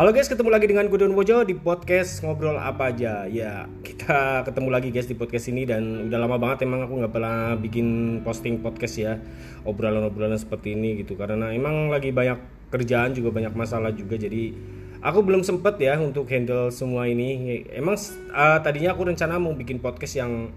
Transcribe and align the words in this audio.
Halo 0.00 0.16
guys, 0.16 0.32
ketemu 0.32 0.48
lagi 0.48 0.64
dengan 0.64 0.88
gue 0.88 0.96
Don 0.96 1.12
Wojo 1.12 1.44
di 1.44 1.52
podcast 1.52 2.24
ngobrol 2.24 2.56
apa 2.56 2.88
aja. 2.88 3.28
Ya, 3.28 3.68
kita 3.84 4.48
ketemu 4.48 4.72
lagi 4.72 4.88
guys 4.88 5.04
di 5.04 5.12
podcast 5.12 5.52
ini 5.52 5.68
dan 5.68 6.08
udah 6.08 6.16
lama 6.24 6.40
banget 6.40 6.64
emang 6.64 6.88
aku 6.88 7.04
nggak 7.04 7.12
pernah 7.12 7.52
bikin 7.60 8.16
posting 8.24 8.64
podcast 8.64 8.96
ya 8.96 9.20
obrolan-obrolan 9.68 10.40
seperti 10.40 10.72
ini 10.72 11.04
gitu 11.04 11.20
karena 11.20 11.52
emang 11.52 11.92
lagi 11.92 12.16
banyak 12.16 12.40
kerjaan 12.72 13.12
juga 13.12 13.28
banyak 13.28 13.52
masalah 13.52 13.92
juga 13.92 14.16
jadi 14.16 14.56
aku 15.04 15.20
belum 15.20 15.44
sempet 15.44 15.76
ya 15.76 16.00
untuk 16.00 16.24
handle 16.32 16.72
semua 16.72 17.04
ini. 17.04 17.60
Emang 17.68 18.00
uh, 18.32 18.56
tadinya 18.64 18.96
aku 18.96 19.04
rencana 19.04 19.36
mau 19.36 19.52
bikin 19.52 19.84
podcast 19.84 20.16
yang 20.16 20.48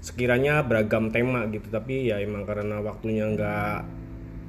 sekiranya 0.00 0.64
beragam 0.64 1.12
tema 1.12 1.44
gitu 1.52 1.68
tapi 1.68 2.08
ya 2.08 2.24
emang 2.24 2.48
karena 2.48 2.80
waktunya 2.80 3.28
nggak 3.36 4.07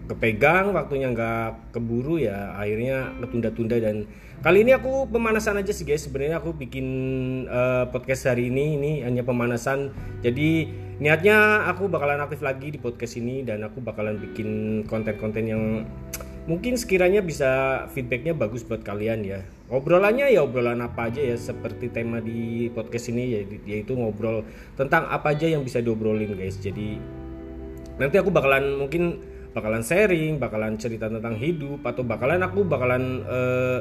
kepegang 0.09 0.73
waktunya 0.73 1.13
nggak 1.13 1.69
keburu 1.77 2.17
ya 2.17 2.57
akhirnya 2.57 3.13
ketunda-tunda. 3.21 3.77
Dan 3.77 4.09
kali 4.41 4.65
ini 4.65 4.73
aku 4.73 5.05
pemanasan 5.05 5.61
aja 5.61 5.69
sih 5.69 5.85
guys. 5.85 6.09
Sebenarnya 6.09 6.41
aku 6.41 6.57
bikin 6.57 6.87
uh, 7.45 7.85
podcast 7.93 8.25
hari 8.25 8.49
ini. 8.49 8.81
Ini 8.81 8.91
hanya 9.05 9.21
pemanasan. 9.21 9.93
Jadi 10.25 10.73
niatnya 10.97 11.69
aku 11.69 11.85
bakalan 11.87 12.25
aktif 12.25 12.41
lagi 12.41 12.73
di 12.73 12.81
podcast 12.81 13.21
ini 13.21 13.45
dan 13.45 13.61
aku 13.61 13.79
bakalan 13.85 14.17
bikin 14.17 14.81
konten-konten 14.89 15.45
yang 15.45 15.63
mungkin 16.49 16.73
sekiranya 16.81 17.21
bisa 17.21 17.85
feedbacknya 17.93 18.33
bagus 18.33 18.65
buat 18.65 18.81
kalian 18.81 19.21
ya. 19.21 19.45
Obrolannya 19.69 20.33
ya 20.33 20.41
obrolan 20.41 20.81
apa 20.81 21.13
aja 21.13 21.21
ya 21.21 21.37
seperti 21.37 21.93
tema 21.93 22.17
di 22.17 22.73
podcast 22.73 23.13
ini 23.13 23.45
yaitu 23.69 23.93
ngobrol 23.93 24.41
tentang 24.73 25.05
apa 25.13 25.37
aja 25.37 25.45
yang 25.45 25.61
bisa 25.61 25.77
diobrolin 25.77 26.33
guys. 26.33 26.57
Jadi 26.57 26.97
nanti 28.01 28.17
aku 28.17 28.33
bakalan 28.33 28.81
mungkin 28.81 29.21
bakalan 29.53 29.81
sharing, 29.81 30.37
bakalan 30.37 30.77
cerita 30.77 31.09
tentang 31.09 31.35
hidup 31.37 31.81
atau 31.85 32.05
bakalan 32.05 32.41
aku 32.45 32.65
bakalan 32.65 33.25
uh, 33.25 33.79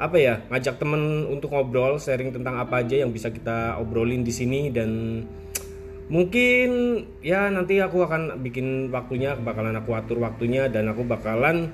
apa 0.00 0.16
ya 0.16 0.34
ngajak 0.48 0.80
temen 0.80 1.28
untuk 1.28 1.52
ngobrol 1.52 2.00
sharing 2.00 2.32
tentang 2.32 2.56
apa 2.56 2.80
aja 2.80 3.04
yang 3.04 3.12
bisa 3.12 3.28
kita 3.28 3.76
obrolin 3.76 4.24
di 4.24 4.32
sini. 4.32 4.72
Dan 4.72 5.22
mungkin 6.08 6.68
ya 7.20 7.52
nanti 7.52 7.78
aku 7.78 8.02
akan 8.04 8.40
bikin 8.40 8.88
waktunya 8.88 9.36
bakalan 9.36 9.76
aku 9.76 9.92
atur 9.92 10.24
waktunya 10.24 10.66
dan 10.72 10.88
aku 10.88 11.04
bakalan 11.04 11.68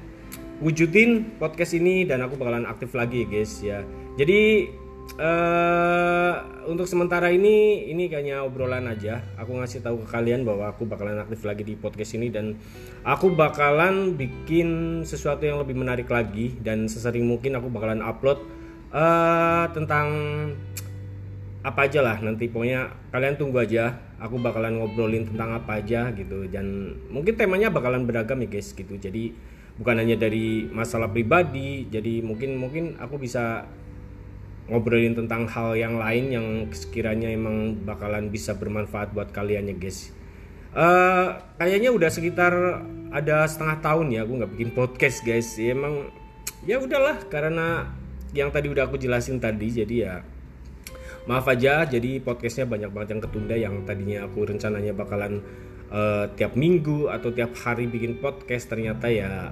wujudin 0.58 1.36
podcast 1.36 1.76
ini 1.76 2.08
dan 2.08 2.24
aku 2.24 2.34
bakalan 2.34 2.66
aktif 2.66 2.92
lagi 2.98 3.28
guys 3.28 3.62
ya. 3.62 3.86
Jadi 4.16 4.72
uh, 5.14 6.34
untuk 6.66 6.90
sementara 6.90 7.30
ini 7.30 7.86
ini 7.86 8.10
kayaknya 8.10 8.42
obrolan 8.42 8.90
aja. 8.90 9.22
Aku 9.38 9.54
ngasih 9.54 9.86
tahu 9.86 10.02
ke 10.02 10.06
kalian 10.10 10.42
bahwa 10.42 10.74
aku 10.74 10.82
bakalan 10.82 11.22
aktif 11.22 11.46
lagi 11.46 11.62
di 11.62 11.78
podcast 11.78 12.18
ini 12.18 12.34
dan 12.34 12.58
aku 13.06 13.30
bakalan 13.30 14.18
bikin 14.18 15.00
sesuatu 15.06 15.46
yang 15.46 15.62
lebih 15.62 15.78
menarik 15.78 16.10
lagi 16.10 16.58
dan 16.60 16.90
sesering 16.90 17.22
mungkin 17.22 17.54
aku 17.54 17.70
bakalan 17.70 18.02
upload 18.02 18.42
uh, 18.90 19.70
tentang 19.70 20.08
apa 21.62 21.80
aja 21.86 22.02
lah 22.02 22.18
nanti. 22.18 22.50
Pokoknya 22.50 22.90
kalian 23.14 23.38
tunggu 23.38 23.62
aja 23.62 23.94
aku 24.18 24.42
bakalan 24.42 24.82
ngobrolin 24.82 25.30
tentang 25.30 25.54
apa 25.54 25.78
aja 25.78 26.10
gitu. 26.10 26.50
Dan 26.50 26.98
mungkin 27.08 27.38
temanya 27.38 27.70
bakalan 27.70 28.02
beragam 28.02 28.42
ya 28.42 28.48
guys 28.50 28.74
gitu. 28.74 28.98
Jadi 28.98 29.54
bukan 29.76 30.00
hanya 30.00 30.16
dari 30.16 30.64
masalah 30.72 31.12
pribadi 31.12 31.84
jadi 31.92 32.24
mungkin 32.24 32.56
mungkin 32.56 32.84
aku 32.96 33.20
bisa 33.20 33.68
ngobrolin 34.66 35.14
tentang 35.14 35.46
hal 35.46 35.78
yang 35.78 35.98
lain 35.98 36.24
yang 36.34 36.46
sekiranya 36.74 37.30
emang 37.30 37.78
bakalan 37.86 38.28
bisa 38.30 38.58
bermanfaat 38.58 39.14
buat 39.14 39.30
kalian 39.30 39.70
ya 39.70 39.76
guys. 39.78 40.10
Uh, 40.76 41.40
kayaknya 41.56 41.88
udah 41.94 42.10
sekitar 42.12 42.52
ada 43.08 43.48
setengah 43.48 43.80
tahun 43.80 44.12
ya 44.12 44.26
aku 44.26 44.32
nggak 44.42 44.52
bikin 44.58 44.70
podcast 44.74 45.22
guys. 45.22 45.54
Ya, 45.56 45.72
emang 45.72 46.10
ya 46.66 46.82
udahlah 46.82 47.22
karena 47.30 47.88
yang 48.34 48.50
tadi 48.50 48.68
udah 48.68 48.90
aku 48.90 48.98
jelasin 48.98 49.38
tadi 49.38 49.70
jadi 49.70 49.94
ya 49.96 50.14
maaf 51.26 51.46
aja 51.50 51.86
jadi 51.86 52.22
podcastnya 52.22 52.68
banyak 52.68 52.90
banget 52.92 53.08
yang 53.16 53.22
ketunda 53.22 53.56
yang 53.56 53.74
tadinya 53.82 54.18
aku 54.28 54.46
rencananya 54.46 54.92
bakalan 54.94 55.42
uh, 55.90 56.30
tiap 56.34 56.54
minggu 56.54 57.10
atau 57.10 57.30
tiap 57.30 57.54
hari 57.58 57.86
bikin 57.86 58.18
podcast 58.18 58.70
ternyata 58.70 59.10
ya 59.10 59.50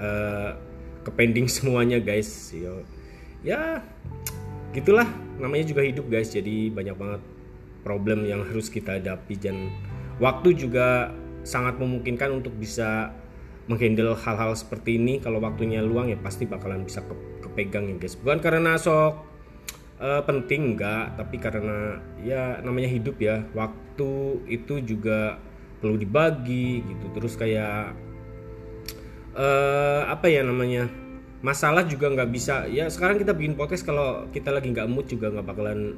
uh, 0.00 0.50
kepending 1.06 1.46
semuanya 1.54 2.02
guys. 2.02 2.50
Yo. 2.50 2.82
Ya 3.44 3.84
gitulah 4.76 5.08
namanya 5.40 5.64
juga 5.72 5.80
hidup 5.80 6.12
guys. 6.12 6.28
Jadi 6.28 6.68
banyak 6.68 6.96
banget 7.00 7.22
problem 7.80 8.28
yang 8.28 8.44
harus 8.44 8.68
kita 8.68 9.00
hadapi. 9.00 9.34
Dan 9.40 9.72
waktu 10.20 10.52
juga 10.52 11.16
sangat 11.46 11.80
memungkinkan 11.80 12.42
untuk 12.44 12.52
bisa 12.60 13.16
menghandle 13.66 14.12
hal-hal 14.12 14.52
seperti 14.52 15.00
ini. 15.00 15.16
Kalau 15.24 15.40
waktunya 15.40 15.80
luang 15.80 16.12
ya 16.12 16.18
pasti 16.20 16.44
bakalan 16.44 16.84
bisa 16.84 17.00
ke 17.00 17.14
kepegang 17.48 17.88
ya 17.88 17.96
guys. 17.96 18.20
Bukan 18.20 18.44
karena 18.44 18.76
sok 18.76 19.24
uh, 19.96 20.22
penting 20.28 20.76
enggak. 20.76 21.16
Tapi 21.16 21.36
karena 21.40 21.96
ya 22.20 22.60
namanya 22.60 22.92
hidup 22.92 23.16
ya. 23.16 23.48
Waktu 23.56 24.44
itu 24.52 24.84
juga 24.84 25.40
perlu 25.80 25.96
dibagi 25.96 26.84
gitu. 26.84 27.06
Terus 27.16 27.32
kayak 27.40 27.96
uh, 29.32 30.04
apa 30.10 30.28
ya 30.28 30.44
namanya 30.44 31.05
masalah 31.46 31.86
juga 31.86 32.10
nggak 32.10 32.30
bisa 32.34 32.66
ya 32.66 32.90
sekarang 32.90 33.22
kita 33.22 33.30
bikin 33.30 33.54
podcast 33.54 33.86
kalau 33.86 34.26
kita 34.34 34.50
lagi 34.50 34.74
nggak 34.74 34.90
mood 34.90 35.06
juga 35.06 35.30
nggak 35.30 35.46
bakalan 35.46 35.94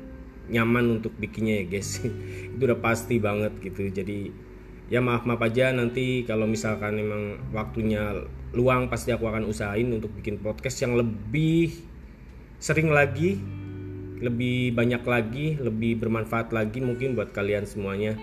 nyaman 0.49 1.01
untuk 1.01 1.15
bikinnya 1.17 1.65
ya 1.65 1.79
guys. 1.79 2.01
Itu 2.57 2.61
udah 2.61 2.81
pasti 2.81 3.21
banget 3.21 3.57
gitu. 3.61 3.89
Jadi 3.89 4.33
ya 4.89 5.05
maaf 5.05 5.29
maaf 5.29 5.45
aja 5.45 5.69
nanti 5.73 6.25
kalau 6.25 6.49
misalkan 6.49 6.97
memang 6.97 7.53
waktunya 7.53 8.25
luang 8.57 8.89
pasti 8.89 9.13
aku 9.13 9.29
akan 9.29 9.45
usahain 9.45 9.89
untuk 9.93 10.13
bikin 10.17 10.41
podcast 10.41 10.81
yang 10.81 10.97
lebih 10.97 11.77
sering 12.57 12.89
lagi 12.89 13.37
lebih 14.19 14.75
banyak 14.75 15.05
lagi 15.05 15.47
lebih 15.61 16.01
bermanfaat 16.03 16.51
lagi 16.51 16.83
mungkin 16.83 17.15
buat 17.15 17.31
kalian 17.31 17.69
semuanya. 17.69 18.17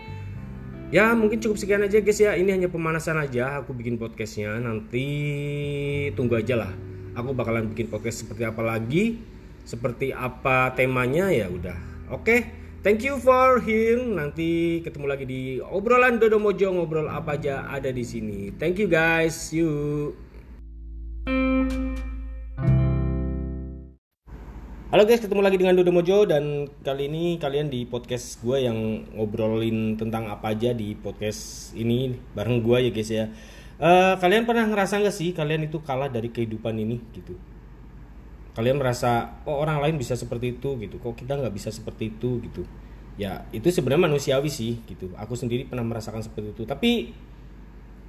Ya 0.93 1.13
mungkin 1.17 1.41
cukup 1.41 1.57
sekian 1.57 1.81
aja 1.81 1.97
guys 2.01 2.21
ya. 2.21 2.37
Ini 2.37 2.61
hanya 2.61 2.69
pemanasan 2.69 3.17
aja. 3.17 3.57
Aku 3.61 3.73
bikin 3.73 3.97
podcastnya. 3.97 4.53
Nanti 4.61 5.05
tunggu 6.13 6.37
aja 6.37 6.61
lah 6.61 6.94
aku 7.15 7.31
bakalan 7.31 7.71
bikin 7.71 7.87
podcast 7.87 8.27
seperti 8.27 8.43
apa 8.43 8.59
lagi 8.59 9.23
seperti 9.63 10.11
apa 10.11 10.75
temanya 10.75 11.31
ya 11.31 11.47
udah. 11.47 11.79
Oke 12.11 12.21
okay? 12.21 12.39
thank 12.85 13.01
you 13.01 13.17
for 13.17 13.63
hearing. 13.63 14.19
Nanti 14.19 14.83
ketemu 14.83 15.05
lagi 15.09 15.25
di 15.25 15.57
obrolan 15.63 16.19
Dodo 16.21 16.37
Mojo 16.37 16.69
ngobrol 16.75 17.07
apa 17.07 17.39
aja 17.39 17.65
ada 17.71 17.89
di 17.89 18.03
sini. 18.03 18.53
Thank 18.59 18.83
you 18.83 18.91
guys. 18.91 19.49
You. 19.55 20.11
Halo 24.93 25.03
guys, 25.03 25.19
ketemu 25.19 25.41
lagi 25.43 25.57
dengan 25.59 25.75
Dodo 25.75 25.91
Mojo 25.91 26.23
dan 26.23 26.71
kali 26.83 27.09
ini 27.09 27.35
kalian 27.41 27.67
di 27.67 27.83
podcast 27.83 28.39
gue 28.39 28.63
yang 28.63 29.07
ngobrolin 29.17 29.97
tentang 29.99 30.29
apa 30.29 30.55
aja 30.55 30.71
di 30.71 30.95
podcast 30.95 31.73
ini 31.75 32.15
bareng 32.37 32.61
gue 32.63 32.77
ya 32.85 32.91
guys 32.93 33.11
ya. 33.11 33.25
Uh, 33.75 34.15
kalian 34.23 34.47
pernah 34.47 34.63
ngerasa 34.71 35.03
nggak 35.03 35.11
sih 35.11 35.35
kalian 35.35 35.67
itu 35.67 35.83
kalah 35.83 36.07
dari 36.07 36.31
kehidupan 36.31 36.79
ini 36.79 37.03
gitu? 37.11 37.35
Kalian 38.55 38.79
merasa 38.79 39.35
oh 39.43 39.59
orang 39.59 39.83
lain 39.83 39.99
bisa 39.99 40.15
seperti 40.15 40.55
itu 40.55 40.79
gitu, 40.79 40.95
kok 40.95 41.19
kita 41.19 41.35
nggak 41.35 41.51
bisa 41.51 41.75
seperti 41.75 42.15
itu 42.15 42.39
gitu? 42.39 42.63
Ya 43.19 43.43
itu 43.51 43.67
sebenarnya 43.67 44.07
manusiawi 44.07 44.47
sih 44.47 44.79
gitu. 44.87 45.11
Aku 45.19 45.35
sendiri 45.35 45.67
pernah 45.67 45.83
merasakan 45.83 46.23
seperti 46.23 46.55
itu. 46.55 46.63
Tapi 46.63 47.11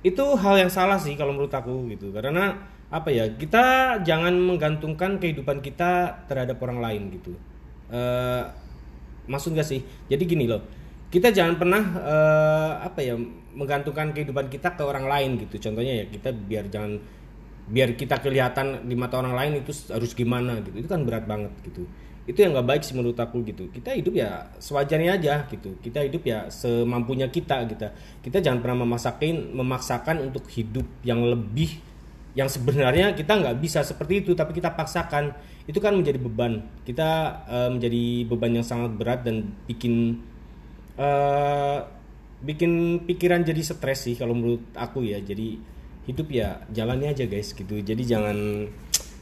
itu 0.07 0.25
hal 0.39 0.55
yang 0.55 0.71
salah 0.71 1.03
sih 1.03 1.19
kalau 1.19 1.35
menurut 1.35 1.51
aku 1.51 1.91
gitu. 1.91 2.15
Karena 2.15 2.63
apa 2.87 3.11
ya 3.11 3.27
kita 3.35 3.99
jangan 4.07 4.39
menggantungkan 4.39 5.19
kehidupan 5.19 5.59
kita 5.67 6.23
terhadap 6.31 6.63
orang 6.63 6.79
lain 6.79 7.03
gitu. 7.11 7.35
Uh, 7.91 8.47
maksud 9.27 9.51
gak 9.59 9.67
sih? 9.67 9.83
Jadi 10.07 10.23
gini 10.31 10.47
loh 10.47 10.63
kita 11.07 11.31
jangan 11.31 11.55
pernah 11.55 11.83
uh, 12.03 12.73
apa 12.83 12.99
ya 12.99 13.15
menggantungkan 13.55 14.11
kehidupan 14.11 14.51
kita 14.51 14.75
ke 14.75 14.83
orang 14.83 15.07
lain 15.07 15.31
gitu. 15.47 15.71
Contohnya 15.71 16.03
ya 16.03 16.05
kita 16.11 16.35
biar 16.35 16.67
jangan 16.67 16.99
biar 17.67 17.99
kita 17.99 18.23
kelihatan 18.23 18.87
di 18.87 18.95
mata 18.95 19.19
orang 19.19 19.35
lain 19.35 19.53
itu 19.63 19.73
harus 19.91 20.13
gimana 20.13 20.59
gitu. 20.63 20.83
Itu 20.83 20.89
kan 20.91 21.07
berat 21.07 21.25
banget 21.25 21.55
gitu. 21.63 21.87
Itu 22.27 22.43
yang 22.43 22.59
nggak 22.59 22.67
baik 22.67 22.83
sih 22.83 22.99
menurut 22.99 23.15
aku 23.23 23.47
gitu. 23.47 23.71
Kita 23.71 23.95
hidup 23.95 24.19
ya 24.19 24.51
sewajarnya 24.59 25.11
aja 25.15 25.47
gitu. 25.47 25.79
Kita 25.79 26.03
hidup 26.03 26.27
ya 26.27 26.51
semampunya 26.51 27.31
kita 27.31 27.63
gitu. 27.71 27.87
Kita 28.27 28.43
jangan 28.43 28.59
pernah 28.59 28.83
memaksakan 28.83 29.55
memaksakan 29.55 30.17
untuk 30.27 30.43
hidup 30.51 30.87
yang 31.07 31.23
lebih 31.23 31.79
yang 32.37 32.53
sebenarnya 32.53 33.17
kita 33.17 33.33
nggak 33.33 33.57
bisa 33.63 33.81
seperti 33.87 34.27
itu 34.27 34.35
tapi 34.35 34.59
kita 34.59 34.75
paksakan. 34.75 35.39
Itu 35.71 35.79
kan 35.79 35.95
menjadi 35.95 36.19
beban. 36.19 36.67
Kita 36.83 37.11
uh, 37.47 37.71
menjadi 37.71 38.27
beban 38.27 38.59
yang 38.59 38.67
sangat 38.67 38.91
berat 38.99 39.23
dan 39.23 39.55
bikin 39.71 40.19
uh, 40.97 41.79
bikin 42.45 43.03
pikiran 43.09 43.45
jadi 43.45 43.63
stres 43.65 44.05
sih 44.09 44.15
kalau 44.19 44.37
menurut 44.37 44.65
aku 44.77 45.05
ya. 45.07 45.21
Jadi 45.23 45.57
hidup 46.07 46.29
ya 46.31 46.63
jalannya 46.71 47.13
aja 47.13 47.25
guys 47.25 47.53
gitu. 47.53 47.81
Jadi 47.81 48.03
jangan 48.07 48.69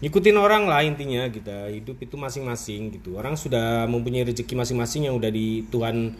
ikutin 0.04 0.36
orang 0.36 0.68
lah 0.68 0.84
intinya 0.84 1.24
kita 1.32 1.70
gitu. 1.72 1.94
hidup 1.94 1.96
itu 2.02 2.16
masing-masing 2.18 2.80
gitu. 3.00 3.16
Orang 3.16 3.38
sudah 3.40 3.88
mempunyai 3.88 4.28
rezeki 4.28 4.54
masing-masing 4.54 5.08
yang 5.08 5.16
udah 5.16 5.32
di 5.32 5.64
Tuhan 5.72 6.14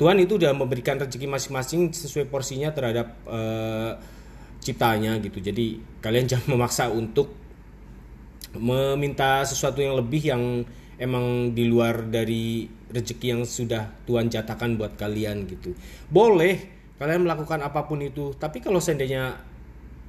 Tuhan 0.00 0.16
itu 0.16 0.40
udah 0.40 0.56
memberikan 0.56 0.96
rezeki 0.96 1.28
masing-masing 1.28 1.92
sesuai 1.92 2.32
porsinya 2.32 2.72
terhadap 2.72 3.20
uh, 3.28 4.00
ciptanya 4.60 5.20
gitu. 5.20 5.40
Jadi 5.40 5.80
kalian 6.00 6.28
jangan 6.30 6.56
memaksa 6.56 6.88
untuk 6.92 7.36
meminta 8.56 9.46
sesuatu 9.46 9.78
yang 9.78 9.94
lebih 9.94 10.22
yang 10.26 10.42
emang 10.98 11.54
di 11.54 11.64
luar 11.70 12.04
dari 12.08 12.66
rezeki 12.90 13.26
yang 13.32 13.42
sudah 13.46 13.90
Tuhan 14.04 14.28
jatakan 14.28 14.74
buat 14.74 14.98
kalian 14.98 15.46
gitu. 15.46 15.74
Boleh 16.10 16.58
kalian 17.00 17.24
melakukan 17.24 17.64
apa 17.64 17.88
pun 17.88 18.04
itu, 18.04 18.36
tapi 18.36 18.60
kalau 18.60 18.76
seandainya 18.76 19.40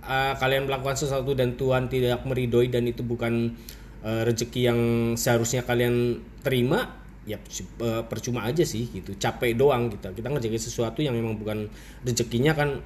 uh, 0.04 0.34
kalian 0.36 0.68
melakukan 0.68 1.00
sesuatu 1.00 1.32
dan 1.32 1.56
Tuhan 1.56 1.88
tidak 1.88 2.26
meridoi 2.28 2.68
dan 2.68 2.84
itu 2.90 3.06
bukan 3.06 3.56
uh, 4.04 4.22
rezeki 4.28 4.62
yang 4.68 4.80
seharusnya 5.16 5.64
kalian 5.64 6.20
terima, 6.44 7.00
ya 7.24 7.40
uh, 7.80 8.04
percuma 8.10 8.44
aja 8.44 8.68
sih 8.68 8.92
gitu. 8.92 9.16
Capek 9.16 9.56
doang 9.56 9.88
kita. 9.88 10.12
Kita 10.12 10.28
ngerjain 10.28 10.60
sesuatu 10.60 11.00
yang 11.00 11.16
memang 11.16 11.40
bukan 11.40 11.72
rezekinya 12.04 12.58
kan 12.58 12.84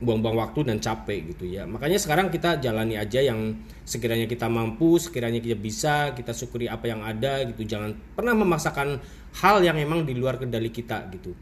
buang-buang 0.00 0.36
waktu 0.40 0.64
dan 0.64 0.80
capek 0.80 1.36
gitu 1.36 1.44
ya. 1.44 1.68
Makanya 1.68 2.00
sekarang 2.00 2.32
kita 2.32 2.56
jalani 2.56 2.96
aja 2.96 3.20
yang 3.20 3.60
sekiranya 3.84 4.24
kita 4.24 4.48
mampu, 4.48 4.96
sekiranya 4.96 5.44
kita 5.44 5.56
bisa, 5.60 6.16
kita 6.16 6.32
syukuri 6.32 6.72
apa 6.72 6.88
yang 6.88 7.04
ada 7.04 7.44
gitu. 7.44 7.68
Jangan 7.68 7.92
pernah 8.16 8.32
memaksakan 8.32 8.96
hal 9.44 9.60
yang 9.60 9.76
memang 9.76 10.08
di 10.08 10.16
luar 10.16 10.40
kendali 10.40 10.72
kita 10.72 11.04
gitu. 11.12 11.36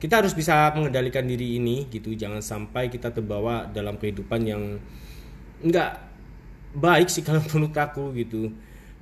Kita 0.00 0.24
harus 0.24 0.32
bisa 0.32 0.72
mengendalikan 0.72 1.28
diri 1.28 1.60
ini 1.60 1.84
gitu. 1.92 2.16
Jangan 2.16 2.40
sampai 2.40 2.88
kita 2.88 3.12
terbawa 3.12 3.68
dalam 3.68 4.00
kehidupan 4.00 4.40
yang 4.48 4.80
enggak 5.60 6.00
baik 6.72 7.12
sih 7.12 7.20
kalau 7.28 7.44
menurut 7.52 7.76
aku 7.76 8.16
gitu. 8.16 8.48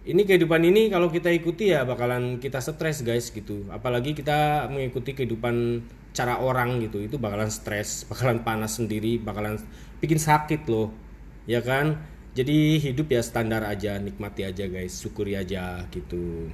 Ini 0.09 0.25
kehidupan 0.25 0.65
ini 0.65 0.89
kalau 0.89 1.13
kita 1.13 1.29
ikuti 1.29 1.69
ya 1.69 1.85
bakalan 1.85 2.41
kita 2.41 2.65
stres 2.65 3.05
guys 3.05 3.29
gitu. 3.29 3.69
Apalagi 3.69 4.17
kita 4.17 4.65
mengikuti 4.73 5.13
kehidupan 5.13 5.85
cara 6.17 6.41
orang 6.41 6.81
gitu. 6.81 7.05
Itu 7.05 7.21
bakalan 7.21 7.53
stres 7.53 8.03
bakalan 8.11 8.41
panas 8.41 8.81
sendiri 8.81 9.21
bakalan 9.21 9.61
bikin 10.01 10.17
sakit 10.17 10.65
loh. 10.73 10.97
Ya 11.45 11.61
kan? 11.61 12.01
Jadi 12.33 12.81
hidup 12.81 13.13
ya 13.13 13.21
standar 13.21 13.69
aja 13.69 14.01
nikmati 14.01 14.49
aja 14.49 14.65
guys. 14.65 14.97
Syukuri 14.97 15.37
aja 15.37 15.85
gitu. 15.93 16.49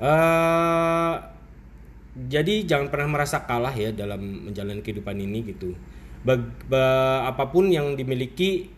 Uh, 0.00 1.20
jadi 2.16 2.64
jangan 2.64 2.88
pernah 2.88 3.20
merasa 3.20 3.44
kalah 3.44 3.76
ya 3.76 3.92
dalam 3.92 4.48
menjalani 4.48 4.80
kehidupan 4.80 5.20
ini 5.20 5.44
gitu. 5.44 5.76
Bag, 6.24 6.40
ba, 6.72 7.28
apa 7.28 7.52
pun 7.52 7.68
yang 7.68 8.00
dimiliki 8.00 8.72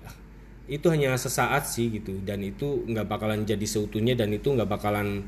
itu 0.64 0.86
hanya 0.88 1.12
sesaat 1.16 1.68
sih 1.68 1.92
gitu. 1.92 2.20
Dan 2.24 2.40
itu 2.40 2.84
nggak 2.88 3.06
bakalan 3.08 3.44
jadi 3.44 3.64
seutuhnya 3.64 4.16
dan 4.16 4.32
itu 4.32 4.48
nggak 4.48 4.68
bakalan 4.68 5.24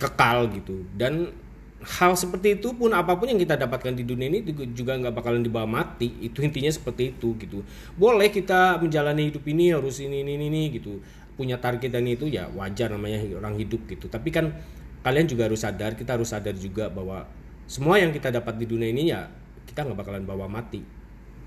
kekal 0.00 0.48
gitu. 0.56 0.84
Dan 0.96 1.32
hal 1.80 2.12
seperti 2.12 2.60
itu 2.60 2.76
pun 2.76 2.92
apa 2.92 3.16
pun 3.16 3.28
yang 3.28 3.40
kita 3.40 3.56
dapatkan 3.56 3.96
di 3.96 4.04
dunia 4.04 4.28
ini 4.28 4.44
juga 4.76 4.96
nggak 4.96 5.12
bakalan 5.12 5.44
dibawa 5.44 5.68
mati. 5.68 6.16
Itu 6.24 6.40
intinya 6.40 6.72
seperti 6.72 7.16
itu 7.16 7.36
gitu. 7.36 7.60
Boleh 7.96 8.32
kita 8.32 8.80
menjalani 8.80 9.28
hidup 9.28 9.44
ini 9.48 9.72
harus 9.72 10.00
ini 10.00 10.24
ini 10.24 10.40
ini 10.40 10.62
gitu. 10.72 11.00
Punya 11.36 11.56
target 11.56 11.92
dan 11.92 12.04
itu 12.04 12.28
ya 12.28 12.48
wajar 12.52 12.92
namanya 12.92 13.20
orang 13.36 13.56
hidup 13.60 13.84
gitu. 13.88 14.08
Tapi 14.08 14.28
kan 14.32 14.52
kalian 15.00 15.28
juga 15.28 15.48
harus 15.48 15.64
sadar 15.64 15.96
kita 15.96 16.16
harus 16.16 16.28
sadar 16.28 16.52
juga 16.56 16.92
bahwa 16.92 17.24
semua 17.64 17.96
yang 17.96 18.12
kita 18.12 18.28
dapat 18.28 18.60
di 18.60 18.68
dunia 18.68 18.92
ini 18.92 19.12
ya 19.12 19.28
kita 19.68 19.84
nggak 19.84 19.98
bakalan 20.04 20.24
bawa 20.24 20.48
mati. 20.48 20.80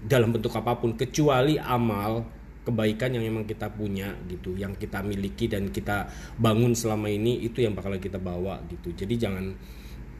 Dalam 0.03 0.35
bentuk 0.35 0.51
apa 0.53 0.75
pun 0.77 0.97
kecuali 0.99 1.55
amal 1.57 2.42
kebaikan 2.63 3.11
yang 3.11 3.27
memang 3.27 3.43
kita 3.43 3.67
punya 3.67 4.15
gitu 4.31 4.55
yang 4.55 4.71
kita 4.79 5.03
miliki 5.03 5.51
dan 5.51 5.67
kita 5.67 6.07
bangun 6.39 6.71
selama 6.71 7.11
ini 7.11 7.43
itu 7.43 7.59
yang 7.59 7.75
bakalan 7.75 7.99
kita 7.99 8.17
bawa 8.17 8.63
gitu. 8.71 8.95
Jadi 8.95 9.19
jangan 9.19 9.51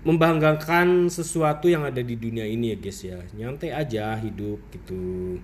membanggakan 0.04 1.08
sesuatu 1.08 1.72
yang 1.72 1.88
ada 1.88 2.04
di 2.04 2.20
dunia 2.20 2.44
ini 2.44 2.76
ya 2.76 2.78
guys 2.78 3.00
ya. 3.00 3.20
Nyantai 3.40 3.72
aja 3.72 4.20
hidup 4.20 4.60
gitu. 4.76 5.40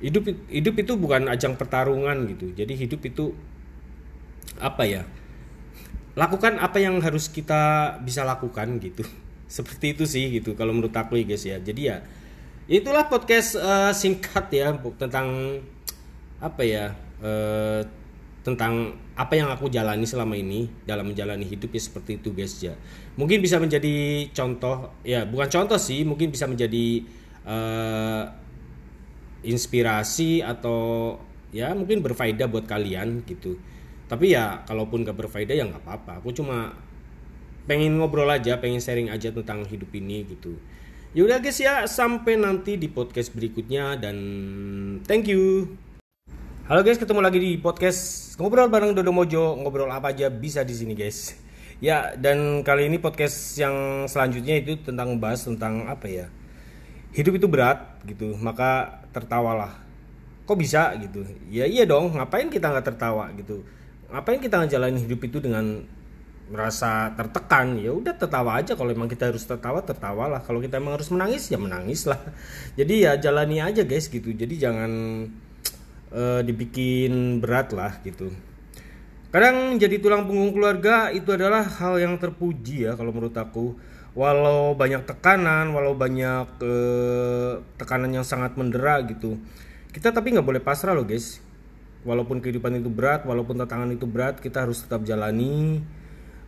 Hidup 0.00 0.24
hidup 0.48 0.74
itu 0.80 0.92
bukan 0.96 1.28
ajang 1.28 1.60
pertarungan 1.60 2.24
gitu. 2.32 2.56
Jadi 2.56 2.72
hidup 2.72 3.04
itu 3.04 3.36
apa 4.56 4.88
ya? 4.88 5.04
Lakukan 6.16 6.56
apa 6.56 6.80
yang 6.80 6.96
harus 7.04 7.28
kita 7.28 7.96
bisa 8.00 8.24
lakukan 8.24 8.80
gitu. 8.80 9.04
Seperti 9.56 9.92
itu 9.92 10.08
sih 10.08 10.32
gitu 10.32 10.56
kalau 10.56 10.72
menurut 10.72 10.96
aku 10.96 11.20
ya 11.20 11.24
guys 11.28 11.44
ya. 11.44 11.60
Jadi 11.60 11.92
ya 11.92 12.00
itulah 12.66 13.06
podcast 13.06 13.60
uh, 13.60 13.92
singkat 13.92 14.48
ya 14.50 14.72
tentang 14.96 15.60
apa 16.40 16.62
ya 16.62 16.92
uh, 17.24 17.80
tentang 18.46 18.94
apa 19.18 19.34
yang 19.34 19.50
aku 19.50 19.66
jalani 19.66 20.06
selama 20.06 20.38
ini 20.38 20.70
dalam 20.86 21.10
menjalani 21.10 21.42
hidup 21.42 21.74
ya 21.74 21.82
seperti 21.82 22.22
itu 22.22 22.30
guys 22.30 22.54
ya. 22.62 22.78
Mungkin 23.18 23.42
bisa 23.42 23.58
menjadi 23.58 24.28
contoh 24.30 24.94
ya 25.02 25.26
bukan 25.26 25.48
contoh 25.50 25.80
sih 25.80 26.06
mungkin 26.06 26.30
bisa 26.30 26.46
menjadi 26.46 27.02
uh, 27.42 28.30
inspirasi 29.42 30.46
atau 30.46 31.16
ya 31.50 31.74
mungkin 31.74 32.04
berfaedah 32.06 32.46
buat 32.46 32.70
kalian 32.70 33.26
gitu. 33.26 33.58
Tapi 34.06 34.38
ya 34.38 34.62
kalaupun 34.62 35.02
gak 35.02 35.18
berfaedah 35.18 35.54
ya 35.58 35.66
nggak 35.66 35.82
apa-apa. 35.82 36.22
Aku 36.22 36.30
cuma 36.30 36.78
pengen 37.66 37.98
ngobrol 37.98 38.30
aja 38.30 38.62
pengen 38.62 38.78
sharing 38.78 39.10
aja 39.10 39.34
tentang 39.34 39.66
hidup 39.66 39.90
ini 39.90 40.22
gitu. 40.22 40.54
Yaudah 41.18 41.42
guys 41.42 41.58
ya. 41.58 41.82
Sampai 41.90 42.38
nanti 42.38 42.78
di 42.78 42.86
podcast 42.86 43.34
berikutnya 43.34 43.98
dan 43.98 44.16
thank 45.08 45.26
you 45.26 45.74
Halo 46.66 46.82
guys, 46.82 46.98
ketemu 46.98 47.22
lagi 47.22 47.38
di 47.38 47.62
podcast 47.62 48.34
ngobrol 48.42 48.66
bareng 48.66 48.90
Dodo 48.90 49.14
Mojo. 49.14 49.54
Ngobrol 49.54 49.86
apa 49.86 50.10
aja 50.10 50.26
bisa 50.26 50.66
di 50.66 50.74
sini 50.74 50.98
guys. 50.98 51.38
Ya, 51.78 52.18
dan 52.18 52.66
kali 52.66 52.90
ini 52.90 52.98
podcast 52.98 53.54
yang 53.54 54.02
selanjutnya 54.10 54.58
itu 54.58 54.74
tentang 54.82 55.14
bahas 55.22 55.46
tentang 55.46 55.86
apa 55.86 56.10
ya? 56.10 56.26
Hidup 57.14 57.38
itu 57.38 57.46
berat 57.46 58.02
gitu, 58.02 58.34
maka 58.42 58.98
tertawalah. 59.14 59.78
Kok 60.42 60.58
bisa 60.58 60.90
gitu? 60.98 61.22
Ya 61.46 61.70
iya 61.70 61.86
dong, 61.86 62.18
ngapain 62.18 62.50
kita 62.50 62.66
nggak 62.66 62.98
tertawa 62.98 63.30
gitu? 63.38 63.62
Ngapain 64.10 64.42
kita 64.42 64.66
ngejalanin 64.66 64.98
hidup 65.06 65.22
itu 65.22 65.38
dengan 65.38 65.86
merasa 66.50 67.14
tertekan 67.14 67.78
ya 67.78 67.94
udah 67.94 68.18
tertawa 68.18 68.58
aja 68.58 68.74
kalau 68.74 68.90
emang 68.90 69.06
kita 69.06 69.30
harus 69.30 69.46
tertawa 69.46 69.82
tertawalah 69.86 70.42
kalau 70.42 70.58
kita 70.62 70.78
emang 70.78 70.94
harus 70.94 71.10
menangis 71.10 71.50
ya 71.50 71.58
menangis 71.58 72.06
lah 72.06 72.22
jadi 72.78 72.94
ya 72.94 73.12
jalani 73.18 73.58
aja 73.58 73.82
guys 73.82 74.06
gitu 74.06 74.30
jadi 74.30 74.70
jangan 74.70 74.90
uh, 76.12 76.40
dibikin 76.42 77.38
berat 77.42 77.72
lah 77.74 77.98
gitu. 78.02 78.30
Kadang 79.30 79.76
jadi 79.76 80.00
tulang 80.00 80.24
punggung 80.24 80.54
keluarga 80.54 81.10
itu 81.12 81.28
adalah 81.34 81.66
hal 81.66 82.00
yang 82.00 82.16
terpuji 82.16 82.88
ya 82.88 82.94
kalau 82.94 83.12
menurut 83.12 83.36
aku. 83.36 83.76
Walau 84.16 84.72
banyak 84.72 85.04
tekanan, 85.04 85.76
walau 85.76 85.92
banyak 85.92 86.48
uh, 86.64 87.60
tekanan 87.76 88.16
yang 88.16 88.24
sangat 88.24 88.56
mendera 88.56 89.04
gitu. 89.04 89.36
Kita 89.92 90.08
tapi 90.08 90.32
nggak 90.32 90.46
boleh 90.46 90.62
pasrah 90.64 90.96
loh 90.96 91.04
guys. 91.04 91.44
Walaupun 92.06 92.40
kehidupan 92.40 92.80
itu 92.80 92.88
berat, 92.88 93.28
walaupun 93.28 93.60
tantangan 93.60 93.92
itu 93.92 94.08
berat, 94.08 94.40
kita 94.40 94.64
harus 94.64 94.80
tetap 94.80 95.04
jalani. 95.04 95.84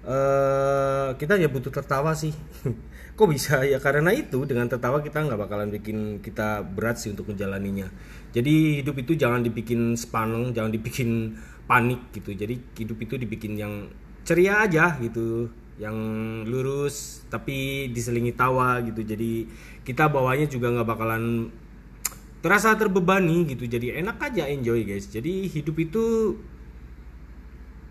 Uh, 0.09 1.13
kita 1.21 1.37
ya 1.37 1.53
butuh 1.53 1.69
tertawa 1.69 2.17
sih. 2.17 2.33
Kok 3.19 3.29
bisa? 3.29 3.61
Ya? 3.69 3.77
Karena 3.77 4.09
itu 4.09 4.49
dengan 4.49 4.65
tertawa 4.65 5.05
kita 5.05 5.21
nggak 5.21 5.37
bakalan 5.37 5.69
bikin 5.69 6.25
kita 6.25 6.65
berat 6.65 6.97
sih 6.97 7.13
untuk 7.13 7.29
menjalaninya. 7.29 7.93
Jadi 8.33 8.81
hidup 8.81 8.97
itu 9.05 9.21
jangan 9.21 9.45
dibikin 9.45 9.93
sepaneng 10.01 10.57
jangan 10.57 10.73
dibikin 10.73 11.37
panik 11.69 12.09
gitu. 12.17 12.33
Jadi 12.33 12.57
hidup 12.81 13.05
itu 13.05 13.21
dibikin 13.21 13.61
yang 13.61 13.93
ceria 14.25 14.65
aja 14.65 14.97
gitu 14.97 15.53
yang 15.77 15.95
lurus 16.49 17.29
tapi 17.29 17.89
diselingi 17.93 18.33
tawa 18.33 18.81
gitu. 18.81 19.05
Jadi 19.05 19.45
kita 19.85 20.09
bawanya 20.09 20.49
juga 20.49 20.73
nggak 20.73 20.89
bakalan 20.89 21.53
terasa 22.41 22.73
terbebani 22.81 23.45
gitu. 23.45 23.69
Jadi 23.69 23.93
enak 23.93 24.17
aja 24.25 24.49
enjoy 24.49 24.89
guys. 24.89 25.05
Jadi 25.13 25.53
hidup 25.53 25.77
itu 25.77 26.33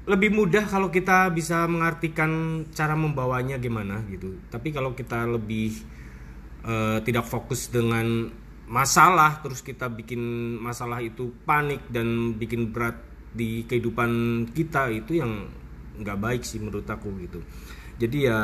lebih 0.07 0.31
mudah 0.31 0.63
kalau 0.63 0.87
kita 0.87 1.27
bisa 1.35 1.67
mengartikan 1.67 2.63
cara 2.71 2.95
membawanya 2.95 3.59
gimana 3.59 3.99
gitu. 4.07 4.39
Tapi 4.47 4.71
kalau 4.71 4.95
kita 4.95 5.27
lebih 5.27 5.75
uh, 6.63 7.03
tidak 7.03 7.27
fokus 7.27 7.67
dengan 7.67 8.31
masalah 8.71 9.43
terus 9.43 9.59
kita 9.59 9.91
bikin 9.91 10.19
masalah 10.63 11.03
itu 11.03 11.35
panik 11.43 11.83
dan 11.91 12.39
bikin 12.39 12.71
berat 12.71 12.95
di 13.35 13.67
kehidupan 13.67 14.11
kita 14.55 14.91
itu 14.91 15.19
yang 15.19 15.51
nggak 15.99 16.19
baik 16.19 16.41
sih 16.47 16.63
menurut 16.63 16.87
aku 16.87 17.11
gitu. 17.27 17.43
Jadi 17.99 18.31
ya 18.31 18.39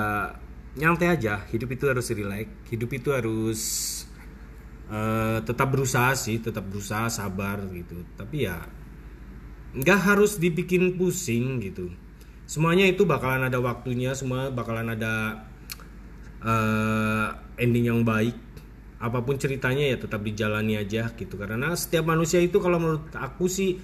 nyantai 0.76 1.16
aja. 1.16 1.48
Hidup 1.48 1.80
itu 1.80 1.88
harus 1.88 2.12
relax 2.12 2.48
hidup 2.76 2.92
itu 2.92 3.16
harus 3.16 3.62
uh, 4.92 5.40
tetap 5.48 5.72
berusaha 5.72 6.12
sih 6.12 6.44
tetap 6.44 6.68
berusaha 6.68 7.08
sabar 7.08 7.64
gitu. 7.72 8.04
Tapi 8.20 8.52
ya 8.52 8.83
nggak 9.74 10.00
harus 10.06 10.38
dibikin 10.38 10.96
pusing 10.98 11.62
gitu. 11.62 11.90
Semuanya 12.46 12.86
itu 12.86 13.08
bakalan 13.08 13.50
ada 13.50 13.58
waktunya 13.58 14.14
semua 14.14 14.54
bakalan 14.54 14.94
ada 14.94 15.46
uh, 16.46 17.28
ending 17.58 17.90
yang 17.90 18.02
baik. 18.06 18.38
Apa 19.04 19.20
pun 19.20 19.36
ceritanya 19.36 19.84
ya 19.84 19.98
tetap 20.00 20.24
dijalani 20.24 20.80
aja 20.80 21.12
gitu. 21.12 21.36
Karena 21.36 21.74
setiap 21.76 22.08
manusia 22.08 22.40
itu 22.40 22.62
kalau 22.62 22.80
menurut 22.80 23.10
aku 23.18 23.50
sih 23.50 23.82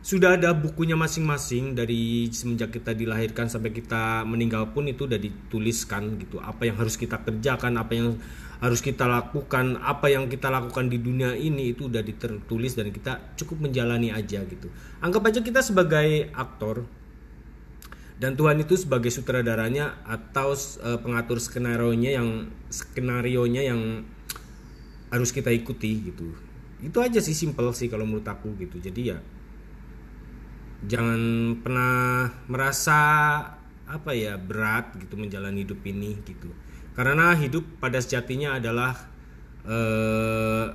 sudah 0.00 0.40
ada 0.40 0.56
bukunya 0.56 0.96
masing-masing 0.96 1.76
dari 1.76 2.32
semenjak 2.32 2.72
kita 2.72 2.96
dilahirkan 2.96 3.52
sampai 3.52 3.68
kita 3.68 4.24
meninggal 4.24 4.72
pun 4.72 4.88
itu 4.88 5.04
udah 5.04 5.20
dituliskan 5.20 6.16
gitu. 6.16 6.40
Apa 6.40 6.72
yang 6.72 6.80
harus 6.80 6.96
kita 6.96 7.20
kerjakan 7.20 7.76
apa 7.76 7.92
yang 7.92 8.16
harus 8.64 8.80
kita 8.80 9.04
lakukan 9.08 9.76
apa 9.80 10.08
yang 10.08 10.28
kita 10.28 10.48
lakukan 10.48 10.88
di 10.88 11.00
dunia 11.00 11.32
ini 11.36 11.72
itu 11.72 11.88
udah 11.88 12.04
ditertulis 12.04 12.76
dan 12.76 12.92
kita 12.92 13.36
cukup 13.36 13.68
menjalani 13.68 14.08
aja 14.08 14.40
gitu. 14.48 14.72
Anggap 15.04 15.28
aja 15.28 15.40
kita 15.44 15.60
sebagai 15.60 16.32
aktor 16.32 16.88
dan 18.20 18.36
Tuhan 18.36 18.60
itu 18.60 18.76
sebagai 18.76 19.08
sutradaranya 19.08 20.00
atau 20.04 20.52
uh, 20.52 21.00
pengatur 21.00 21.40
skenario 21.40 21.92
nya 21.96 22.20
yang 22.20 22.52
skenario 22.72 23.48
nya 23.48 23.64
yang 23.64 24.04
harus 25.12 25.32
kita 25.32 25.52
ikuti 25.52 26.08
gitu. 26.08 26.32
Itu 26.80 27.04
aja 27.04 27.20
sih 27.20 27.36
simple 27.36 27.72
sih 27.76 27.92
kalau 27.92 28.04
menurut 28.08 28.28
aku 28.28 28.56
gitu. 28.60 28.76
Jadi 28.76 29.12
ya 29.12 29.20
jangan 30.86 31.20
pernah 31.60 32.28
merasa 32.48 32.98
apa 33.90 34.14
ya 34.14 34.38
berat 34.38 34.96
gitu 34.96 35.18
menjalani 35.18 35.66
hidup 35.66 35.82
ini 35.84 36.16
gitu. 36.24 36.48
Karena 36.94 37.34
hidup 37.36 37.66
pada 37.82 37.98
sejatinya 37.98 38.56
adalah 38.56 38.94
eh, 39.66 40.66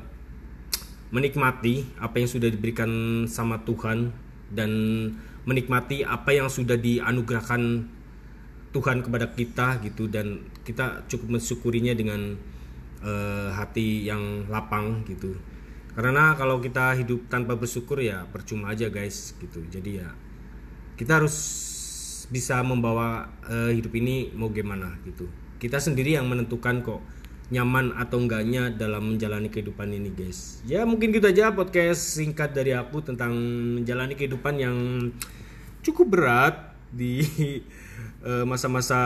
menikmati 1.10 1.96
apa 1.98 2.20
yang 2.20 2.30
sudah 2.30 2.52
diberikan 2.52 3.24
sama 3.26 3.64
Tuhan 3.64 4.12
dan 4.52 4.72
menikmati 5.48 6.04
apa 6.04 6.34
yang 6.34 6.52
sudah 6.52 6.76
dianugerahkan 6.76 7.88
Tuhan 8.76 8.98
kepada 9.02 9.32
kita 9.32 9.80
gitu. 9.82 10.12
Dan 10.12 10.44
kita 10.68 11.08
cukup 11.08 11.40
mensyukurinya 11.40 11.96
dengan 11.96 12.36
eh, 13.02 13.50
hati 13.56 14.06
yang 14.06 14.46
lapang 14.52 15.08
gitu 15.08 15.55
karena 15.96 16.36
kalau 16.36 16.60
kita 16.60 16.92
hidup 17.00 17.32
tanpa 17.32 17.56
bersyukur 17.56 18.04
ya 18.04 18.28
percuma 18.28 18.76
aja 18.76 18.92
guys 18.92 19.32
gitu. 19.40 19.64
Jadi 19.72 20.04
ya 20.04 20.12
kita 21.00 21.24
harus 21.24 21.36
bisa 22.28 22.60
membawa 22.68 23.32
uh, 23.48 23.72
hidup 23.72 23.96
ini 23.96 24.36
mau 24.36 24.52
gimana 24.52 25.00
gitu. 25.08 25.32
Kita 25.56 25.80
sendiri 25.80 26.20
yang 26.20 26.28
menentukan 26.28 26.84
kok 26.84 27.00
nyaman 27.48 27.94
atau 27.96 28.20
enggaknya 28.20 28.74
dalam 28.74 29.16
menjalani 29.16 29.48
kehidupan 29.48 29.88
ini 29.96 30.12
guys. 30.12 30.60
Ya 30.68 30.84
mungkin 30.84 31.16
gitu 31.16 31.32
aja 31.32 31.56
podcast 31.56 32.20
singkat 32.20 32.52
dari 32.52 32.76
aku 32.76 33.00
tentang 33.00 33.32
menjalani 33.80 34.20
kehidupan 34.20 34.60
yang 34.60 34.78
cukup 35.80 36.12
berat 36.12 36.56
di 36.92 37.24
eh, 38.28 38.44
masa-masa 38.44 39.00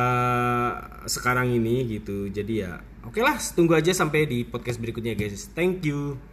sekarang 1.05 1.53
ini 1.53 1.99
gitu. 1.99 2.31
Jadi 2.33 2.65
ya 2.65 2.81
oke 3.05 3.19
okay 3.19 3.21
lah 3.21 3.37
tunggu 3.53 3.77
aja 3.77 3.93
sampai 3.93 4.25
di 4.25 4.41
podcast 4.41 4.81
berikutnya 4.81 5.13
guys. 5.13 5.51
Thank 5.51 5.85
you 5.85 6.28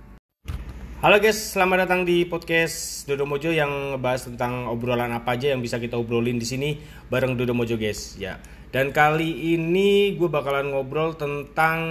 Halo 0.96 1.20
guys, 1.20 1.52
selamat 1.52 1.84
datang 1.84 2.08
di 2.08 2.24
podcast 2.24 3.04
Dodo 3.04 3.28
Mojo 3.28 3.52
yang 3.52 3.68
ngebahas 3.92 4.32
tentang 4.32 4.64
obrolan 4.64 5.12
apa 5.12 5.36
aja 5.36 5.52
yang 5.52 5.60
bisa 5.60 5.76
kita 5.76 5.92
obrolin 5.92 6.40
di 6.40 6.48
sini 6.48 6.80
bareng 7.12 7.36
Dodo 7.36 7.52
Mojo 7.52 7.76
guys. 7.76 8.16
Ya. 8.16 8.40
Dan 8.72 8.96
kali 8.96 9.52
ini 9.52 10.16
gue 10.16 10.24
bakalan 10.24 10.72
ngobrol 10.72 11.12
tentang 11.12 11.84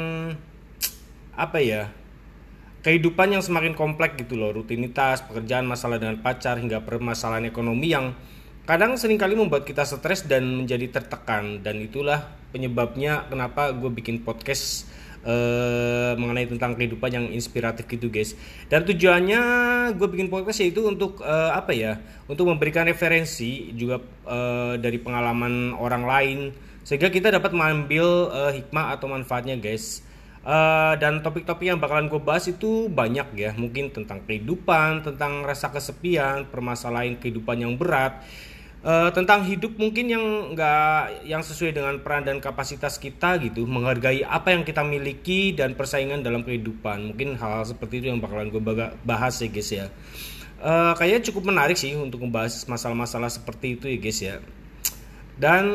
apa 1.38 1.58
ya? 1.62 1.94
Kehidupan 2.82 3.38
yang 3.38 3.46
semakin 3.46 3.78
kompleks 3.78 4.18
gitu 4.18 4.42
loh, 4.42 4.50
rutinitas, 4.50 5.22
pekerjaan, 5.22 5.70
masalah 5.70 6.02
dengan 6.02 6.18
pacar 6.26 6.58
hingga 6.58 6.82
permasalahan 6.82 7.46
ekonomi 7.46 7.94
yang 7.94 8.18
kadang 8.66 8.98
sering 8.98 9.22
kali 9.22 9.38
membuat 9.38 9.70
kita 9.70 9.86
stres 9.86 10.26
dan 10.26 10.50
menjadi 10.66 10.90
tertekan 10.90 11.62
dan 11.62 11.78
itulah 11.78 12.34
penyebabnya 12.50 13.30
kenapa 13.30 13.70
gue 13.70 13.94
bikin 13.94 14.26
podcast 14.26 14.90
uh, 15.26 16.14
mengenai 16.16 16.48
tentang 16.48 16.78
kehidupan 16.78 17.10
yang 17.12 17.26
inspiratif 17.34 17.90
gitu 17.90 18.08
guys. 18.08 18.38
Dan 18.70 18.86
tujuannya 18.86 19.42
gue 19.98 20.08
bikin 20.08 20.30
podcast 20.30 20.62
yaitu 20.64 20.86
untuk 20.86 21.20
uh, 21.26 21.52
apa 21.52 21.74
ya 21.74 22.00
untuk 22.30 22.48
memberikan 22.48 22.86
referensi 22.86 23.74
juga 23.74 24.00
uh, 24.30 24.78
dari 24.78 25.02
pengalaman 25.02 25.74
orang 25.76 26.04
lain 26.06 26.40
sehingga 26.86 27.10
kita 27.10 27.34
dapat 27.34 27.52
mengambil 27.52 28.30
uh, 28.30 28.54
hikmah 28.54 28.96
atau 28.96 29.10
manfaatnya 29.10 29.58
guys. 29.58 30.06
Uh, 30.46 30.94
dan 31.02 31.26
topik-topik 31.26 31.74
yang 31.74 31.82
bakalan 31.82 32.06
gue 32.06 32.22
bahas 32.22 32.46
itu 32.46 32.86
banyak 32.86 33.34
ya. 33.34 33.52
Mungkin 33.58 33.90
tentang 33.90 34.22
kehidupan 34.30 35.02
tentang 35.02 35.42
rasa 35.42 35.74
kesepian 35.74 36.46
permasalahan 36.54 37.18
kehidupan 37.18 37.66
yang 37.66 37.74
berat 37.74 38.22
uh, 38.86 39.10
tentang 39.12 39.42
hidup 39.44 39.76
mungkin 39.82 40.06
yang 40.08 40.26
nggak 40.54 41.26
yang 41.26 41.42
sesuai 41.42 41.74
dengan 41.74 41.98
peran 42.06 42.24
dan 42.24 42.38
kapasitas 42.38 43.02
kita 43.02 43.42
gitu 43.42 43.66
menghargai 43.66 44.22
apa 44.22 44.54
yang 44.54 44.62
kita 44.62 44.86
miliki 44.86 45.52
dan 45.58 45.74
persaingan 45.74 46.22
dalam 46.22 46.46
kehidupan. 46.46 47.12
Mungkin 47.12 47.36
hal, 47.42 47.62
-hal 47.62 47.64
seperti 47.66 48.06
itu 48.06 48.14
yang 48.14 48.22
bakalan 48.22 48.54
gue 48.54 48.62
bahas 49.02 49.42
ya 49.42 49.50
guys 49.50 49.70
ya. 49.74 49.86
Uh, 50.62 50.96
kayaknya 50.96 51.28
cukup 51.34 51.52
menarik 51.52 51.76
sih 51.76 51.98
untuk 51.98 52.24
membahas 52.24 52.64
masalah-masalah 52.70 53.28
seperti 53.28 53.76
itu 53.76 53.86
ya 53.90 53.98
guys 54.00 54.20
ya. 54.22 54.36
Dan 55.36 55.66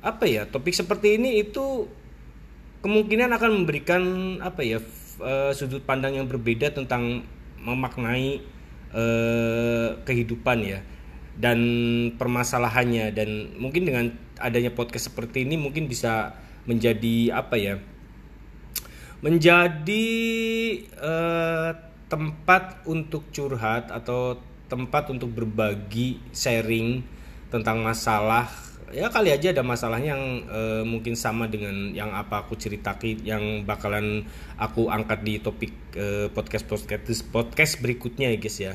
apa 0.00 0.24
ya 0.24 0.48
topik 0.48 0.72
seperti 0.72 1.20
ini 1.20 1.44
itu 1.44 1.84
kemungkinan 2.80 3.28
akan 3.36 3.50
memberikan 3.60 4.02
apa 4.40 4.64
ya 4.64 4.80
uh, 5.20 5.52
sudut 5.52 5.84
pandang 5.84 6.16
yang 6.16 6.24
berbeda 6.24 6.72
tentang 6.72 7.28
memaknai 7.60 8.40
uh, 8.96 10.00
kehidupan 10.08 10.64
ya 10.64 10.80
dan 11.38 11.58
permasalahannya. 12.16 13.14
Dan 13.14 13.60
mungkin 13.60 13.86
dengan 13.86 14.10
adanya 14.40 14.72
podcast 14.72 15.12
seperti 15.12 15.44
ini 15.46 15.60
mungkin 15.60 15.86
bisa 15.86 16.34
menjadi 16.64 17.34
apa 17.34 17.56
ya 17.56 17.74
menjadi 19.20 20.08
uh, 20.96 21.70
tempat 22.08 22.88
untuk 22.88 23.28
curhat 23.30 23.92
atau 23.92 24.40
tempat 24.66 25.12
untuk 25.12 25.28
berbagi 25.30 26.18
sharing 26.32 27.04
tentang 27.52 27.84
masalah. 27.84 28.48
Ya 28.90 29.06
kali 29.06 29.30
aja 29.30 29.54
ada 29.54 29.62
masalahnya 29.62 30.18
yang 30.18 30.24
uh, 30.50 30.82
mungkin 30.82 31.14
sama 31.14 31.46
dengan 31.46 31.94
yang 31.94 32.10
apa 32.10 32.42
aku 32.42 32.58
ceritakan 32.58 33.22
yang 33.22 33.62
bakalan 33.62 34.26
aku 34.58 34.90
angkat 34.90 35.22
di 35.22 35.38
topik 35.38 35.70
uh, 35.94 36.26
podcast 36.34 36.66
podcast 36.66 37.22
podcast 37.30 37.78
berikutnya 37.78 38.34
ya 38.34 38.38
guys 38.42 38.58
ya 38.58 38.74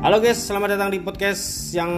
Halo 0.00 0.16
guys, 0.16 0.48
selamat 0.48 0.80
datang 0.80 0.96
di 0.96 1.04
podcast 1.04 1.76
yang 1.76 1.92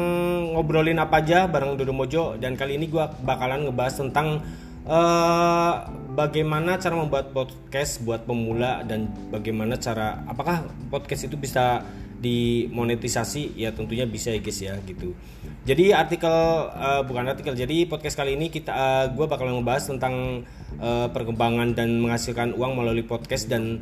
ngobrolin 0.59 0.99
apa 0.99 1.23
aja 1.23 1.47
bareng 1.47 1.79
Dodo 1.79 1.95
Mojo 1.95 2.35
dan 2.35 2.59
kali 2.59 2.75
ini 2.75 2.91
gue 2.91 3.07
bakalan 3.23 3.63
ngebahas 3.63 3.95
tentang 4.03 4.43
uh, 4.91 5.87
bagaimana 6.11 6.83
cara 6.83 6.99
membuat 6.99 7.31
podcast 7.31 8.03
buat 8.03 8.27
pemula 8.27 8.83
dan 8.83 9.07
bagaimana 9.31 9.79
cara 9.79 10.19
apakah 10.27 10.67
podcast 10.91 11.31
itu 11.31 11.39
bisa 11.39 11.87
dimonetisasi 12.19 13.55
ya 13.55 13.71
tentunya 13.71 14.03
bisa 14.03 14.35
ya 14.35 14.43
guys 14.43 14.59
ya 14.59 14.75
gitu. 14.83 15.15
Jadi 15.63 15.95
artikel 15.95 16.35
uh, 16.75 17.07
bukan 17.07 17.31
artikel 17.31 17.55
jadi 17.55 17.87
podcast 17.87 18.19
kali 18.19 18.35
ini 18.35 18.51
kita 18.51 18.75
uh, 18.75 18.83
eh, 18.83 19.05
gue 19.15 19.31
bakalan 19.31 19.63
ngebahas 19.63 19.95
tentang 19.95 20.43
uh, 20.83 21.07
perkembangan 21.07 21.79
dan 21.79 22.03
menghasilkan 22.03 22.59
uang 22.59 22.83
melalui 22.83 23.07
podcast 23.07 23.47
dan 23.47 23.79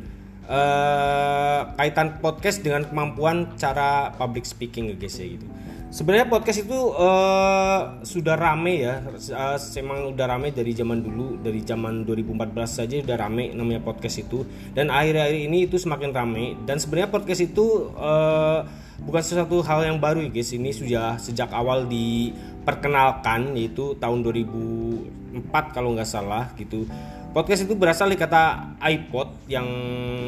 uh, 0.51 1.59
kaitan 1.79 2.19
podcast 2.19 2.59
dengan 2.59 2.83
kemampuan 2.83 3.55
cara 3.55 4.11
public 4.19 4.43
speaking 4.43 4.91
guys 4.99 5.15
ya 5.15 5.39
gitu. 5.39 5.47
Sebenarnya 5.91 6.31
podcast 6.31 6.63
itu 6.63 6.95
uh, 6.95 7.99
sudah 7.99 8.39
rame 8.39 8.79
ya, 8.79 9.03
uh, 9.35 9.59
emang 9.75 10.15
udah 10.15 10.23
rame 10.23 10.55
dari 10.55 10.71
zaman 10.71 11.03
dulu, 11.03 11.35
dari 11.43 11.59
zaman 11.67 12.07
2014 12.07 12.63
saja 12.63 12.95
udah 13.03 13.17
rame 13.19 13.51
namanya 13.51 13.83
podcast 13.83 14.23
itu. 14.23 14.47
Dan 14.71 14.87
akhir-akhir 14.87 15.51
ini 15.51 15.67
itu 15.67 15.75
semakin 15.75 16.15
rame. 16.15 16.55
Dan 16.63 16.79
sebenarnya 16.79 17.11
podcast 17.11 17.43
itu 17.43 17.91
uh, 17.99 18.63
bukan 19.03 19.19
sesuatu 19.19 19.59
hal 19.67 19.83
yang 19.83 19.99
baru 19.99 20.23
ya 20.23 20.31
guys. 20.31 20.55
Ini 20.55 20.71
sudah 20.71 21.19
sejak 21.19 21.51
awal 21.51 21.83
diperkenalkan 21.91 23.51
yaitu 23.59 23.91
tahun 23.99 24.23
2004 24.23 25.75
kalau 25.75 25.91
nggak 25.91 26.07
salah 26.07 26.55
gitu 26.55 26.87
Podcast 27.31 27.63
itu 27.63 27.79
berasal 27.79 28.11
dari 28.11 28.19
kata 28.19 28.75
iPod 28.83 29.47
yang 29.47 29.63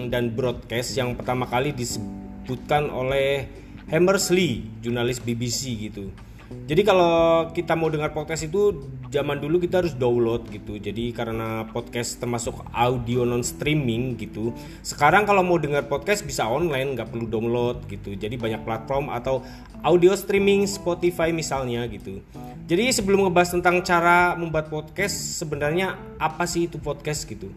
dan 0.08 0.32
broadcast 0.32 0.96
yang 0.96 1.20
pertama 1.20 1.44
kali 1.44 1.76
disebutkan 1.76 2.88
oleh 2.88 3.44
Hammersley, 3.92 4.64
jurnalis 4.80 5.20
BBC 5.20 5.92
gitu. 5.92 6.16
Jadi 6.64 6.82
kalau 6.88 7.50
kita 7.52 7.76
mau 7.76 7.92
dengar 7.92 8.16
podcast 8.16 8.48
itu 8.48 8.88
zaman 9.12 9.38
dulu 9.38 9.60
kita 9.60 9.84
harus 9.84 9.94
download 9.94 10.48
gitu. 10.50 10.80
Jadi 10.80 11.12
karena 11.12 11.68
podcast 11.70 12.18
termasuk 12.18 12.64
audio 12.72 13.28
non 13.28 13.44
streaming 13.44 14.16
gitu. 14.18 14.56
Sekarang 14.82 15.28
kalau 15.28 15.44
mau 15.44 15.60
dengar 15.60 15.86
podcast 15.86 16.24
bisa 16.24 16.48
online, 16.48 16.96
nggak 16.96 17.12
perlu 17.12 17.28
download 17.28 17.84
gitu. 17.92 18.16
Jadi 18.16 18.40
banyak 18.40 18.64
platform 18.64 19.12
atau 19.12 19.44
audio 19.84 20.16
streaming 20.16 20.64
Spotify 20.66 21.36
misalnya 21.36 21.84
gitu. 21.92 22.24
Jadi 22.64 22.96
sebelum 22.96 23.28
ngebahas 23.28 23.60
tentang 23.60 23.84
cara 23.84 24.40
membuat 24.40 24.72
podcast, 24.72 25.44
sebenarnya 25.44 26.00
apa 26.16 26.48
sih 26.48 26.72
itu 26.72 26.80
podcast 26.80 27.28
gitu? 27.28 27.52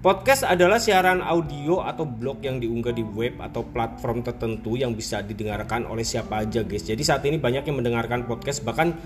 Podcast 0.00 0.48
adalah 0.48 0.80
siaran 0.80 1.20
audio 1.20 1.84
atau 1.84 2.08
blog 2.08 2.40
yang 2.40 2.56
diunggah 2.56 2.96
di 2.96 3.04
web 3.04 3.36
atau 3.36 3.68
platform 3.68 4.24
tertentu 4.24 4.72
yang 4.72 4.96
bisa 4.96 5.20
didengarkan 5.20 5.84
oleh 5.84 6.00
siapa 6.00 6.40
aja 6.40 6.64
guys. 6.64 6.88
Jadi 6.88 7.04
saat 7.04 7.20
ini 7.28 7.36
banyak 7.36 7.68
yang 7.68 7.76
mendengarkan 7.84 8.24
podcast 8.24 8.64
bahkan 8.64 8.96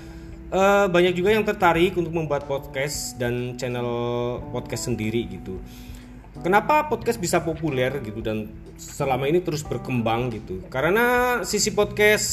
uh, 0.54 0.86
banyak 0.86 1.18
juga 1.18 1.34
yang 1.34 1.42
tertarik 1.42 1.98
untuk 1.98 2.14
membuat 2.14 2.46
podcast 2.46 3.18
dan 3.18 3.58
channel 3.58 3.90
podcast 4.54 4.86
sendiri 4.86 5.26
gitu. 5.26 5.58
kenapa 6.42 6.90
podcast 6.90 7.22
bisa 7.22 7.38
populer 7.38 7.94
gitu 8.02 8.18
dan 8.18 8.50
selama 8.74 9.30
ini 9.30 9.38
terus 9.38 9.62
berkembang 9.62 10.34
gitu 10.34 10.66
karena 10.66 11.38
sisi 11.46 11.70
podcast 11.70 12.26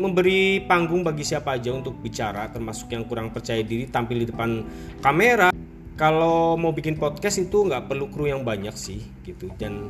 memberi 0.00 0.64
panggung 0.64 1.04
bagi 1.04 1.20
siapa 1.20 1.60
aja 1.60 1.76
untuk 1.76 2.00
bicara 2.00 2.48
termasuk 2.48 2.88
yang 2.88 3.04
kurang 3.04 3.28
percaya 3.28 3.60
diri 3.60 3.84
tampil 3.84 4.24
di 4.24 4.26
depan 4.32 4.64
kamera 5.04 5.52
kalau 5.96 6.56
mau 6.56 6.72
bikin 6.72 6.96
podcast 6.96 7.42
itu 7.42 7.68
nggak 7.68 7.88
perlu 7.88 8.08
kru 8.08 8.28
yang 8.28 8.42
banyak 8.42 8.74
sih 8.74 9.00
gitu. 9.22 9.52
Dan 9.60 9.88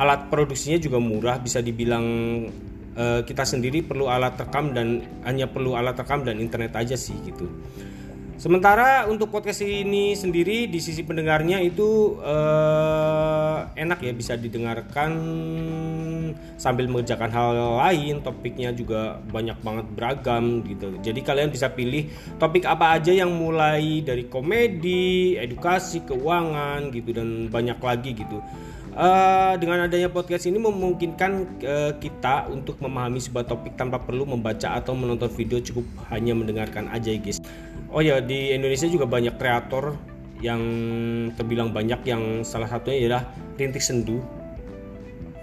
alat 0.00 0.30
produksinya 0.32 0.78
juga 0.80 0.96
murah 1.02 1.36
bisa 1.42 1.60
dibilang 1.60 2.06
uh, 2.96 3.20
kita 3.26 3.44
sendiri 3.44 3.84
perlu 3.84 4.08
alat 4.08 4.38
rekam 4.38 4.72
dan 4.72 5.04
hanya 5.26 5.50
perlu 5.50 5.76
alat 5.76 5.98
rekam 5.98 6.24
dan 6.24 6.40
internet 6.40 6.72
aja 6.76 6.96
sih 6.96 7.14
gitu 7.26 7.46
Sementara 8.40 9.04
untuk 9.04 9.28
podcast 9.28 9.60
ini 9.60 10.16
sendiri 10.16 10.64
di 10.64 10.80
sisi 10.80 11.04
pendengarnya 11.04 11.60
itu 11.60 12.16
uh, 12.24 13.68
enak 13.76 14.00
ya 14.00 14.16
bisa 14.16 14.32
didengarkan 14.32 15.12
sambil 16.56 16.88
mengerjakan 16.88 17.28
hal 17.28 17.76
lain. 17.84 18.24
Topiknya 18.24 18.72
juga 18.72 19.20
banyak 19.28 19.60
banget 19.60 19.86
beragam 19.92 20.64
gitu. 20.64 20.88
Jadi 21.04 21.20
kalian 21.20 21.52
bisa 21.52 21.68
pilih 21.68 22.08
topik 22.40 22.64
apa 22.64 22.96
aja 22.96 23.12
yang 23.12 23.28
mulai 23.28 24.00
dari 24.00 24.24
komedi, 24.24 25.36
edukasi, 25.36 26.00
keuangan 26.08 26.88
gitu 26.96 27.12
dan 27.12 27.52
banyak 27.52 27.76
lagi 27.76 28.24
gitu. 28.24 28.40
Uh, 28.90 29.54
dengan 29.62 29.86
adanya 29.86 30.10
podcast 30.10 30.50
ini 30.50 30.58
memungkinkan 30.58 31.62
uh, 31.62 31.92
kita 32.02 32.50
untuk 32.50 32.82
memahami 32.82 33.22
sebuah 33.22 33.46
topik 33.46 33.78
tanpa 33.78 34.02
perlu 34.02 34.26
membaca 34.26 34.74
atau 34.74 34.98
menonton 34.98 35.30
video 35.30 35.62
cukup 35.62 35.86
hanya 36.10 36.34
mendengarkan 36.34 36.90
aja 36.90 37.14
guys. 37.14 37.38
Oh 37.94 38.02
ya 38.02 38.18
di 38.18 38.50
Indonesia 38.50 38.90
juga 38.90 39.06
banyak 39.06 39.38
kreator 39.38 39.94
yang 40.42 40.62
terbilang 41.36 41.70
banyak 41.70 42.00
yang 42.02 42.42
salah 42.42 42.66
satunya 42.66 43.06
adalah 43.06 43.22
Rintik 43.60 43.84
Sendu 43.84 44.24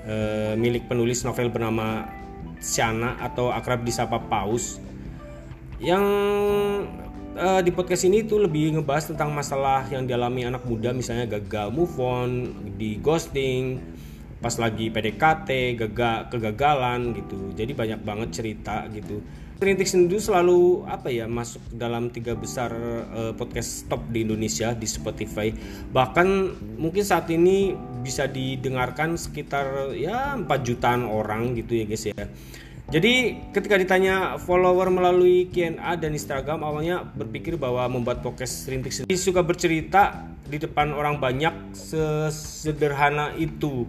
e, 0.04 0.16
milik 0.58 0.90
penulis 0.90 1.22
novel 1.22 1.54
bernama 1.54 2.10
Siana 2.58 3.16
atau 3.22 3.54
akrab 3.54 3.86
disapa 3.86 4.18
Paus 4.18 4.82
yang 5.78 6.02
e, 7.38 7.48
di 7.62 7.72
podcast 7.72 8.04
ini 8.10 8.26
tuh 8.26 8.44
lebih 8.44 8.74
ngebahas 8.76 9.14
tentang 9.14 9.30
masalah 9.30 9.86
yang 9.94 10.10
dialami 10.10 10.50
anak 10.50 10.66
muda 10.66 10.90
misalnya 10.92 11.30
gagal 11.40 11.70
move 11.70 11.94
on 12.02 12.52
di 12.76 12.98
ghosting 12.98 13.78
pas 14.38 14.54
lagi 14.58 14.90
PDKT 14.90 15.78
gagal 15.78 16.34
kegagalan 16.34 17.14
gitu 17.14 17.54
jadi 17.54 17.74
banyak 17.74 18.02
banget 18.02 18.30
cerita 18.42 18.86
gitu 18.90 19.22
Rintik 19.58 19.90
Sendu 19.90 20.22
selalu 20.22 20.86
apa 20.86 21.10
ya 21.10 21.26
masuk 21.26 21.66
dalam 21.74 22.14
tiga 22.14 22.38
besar 22.38 22.70
uh, 23.10 23.34
podcast 23.34 23.90
top 23.90 24.06
di 24.14 24.22
Indonesia 24.22 24.78
di 24.78 24.86
Spotify. 24.86 25.50
Bahkan 25.90 26.28
mungkin 26.78 27.02
saat 27.02 27.26
ini 27.34 27.74
bisa 28.06 28.30
didengarkan 28.30 29.18
sekitar 29.18 29.98
ya 29.98 30.38
4 30.38 30.46
jutaan 30.62 31.10
orang 31.10 31.58
gitu 31.58 31.74
ya 31.74 31.90
guys 31.90 32.06
ya. 32.06 32.14
Jadi 32.88 33.44
ketika 33.52 33.76
ditanya 33.76 34.40
follower 34.40 34.88
melalui 34.88 35.52
Q&A 35.52 36.00
dan 36.00 36.16
Instagram 36.16 36.64
awalnya 36.64 37.04
berpikir 37.04 37.60
bahwa 37.60 37.84
membuat 37.92 38.24
podcast 38.24 38.64
Rintik 38.64 38.96
Sendu 38.96 39.12
suka 39.20 39.44
bercerita 39.44 40.24
di 40.48 40.56
depan 40.56 40.96
orang 40.96 41.20
banyak 41.20 41.76
sesederhana 41.76 43.36
itu. 43.36 43.84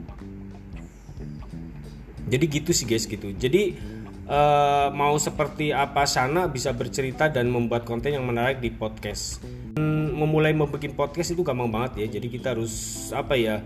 Jadi 2.27 2.45
gitu 2.51 2.75
sih 2.75 2.91
guys 2.91 3.07
gitu. 3.07 3.31
Jadi 3.39 3.79
uh, 4.27 4.91
mau 4.91 5.15
seperti 5.15 5.71
apa 5.71 6.03
sana 6.03 6.51
bisa 6.51 6.75
bercerita 6.75 7.31
dan 7.31 7.55
membuat 7.55 7.87
konten 7.87 8.11
yang 8.11 8.27
menarik 8.27 8.59
di 8.59 8.75
podcast. 8.75 9.39
Hmm, 9.79 10.11
memulai 10.11 10.51
membuat 10.51 10.83
podcast 10.99 11.39
itu 11.39 11.47
gampang 11.47 11.71
banget 11.71 12.03
ya. 12.03 12.19
Jadi 12.19 12.27
kita 12.35 12.59
harus 12.59 12.75
apa 13.15 13.39
ya? 13.39 13.63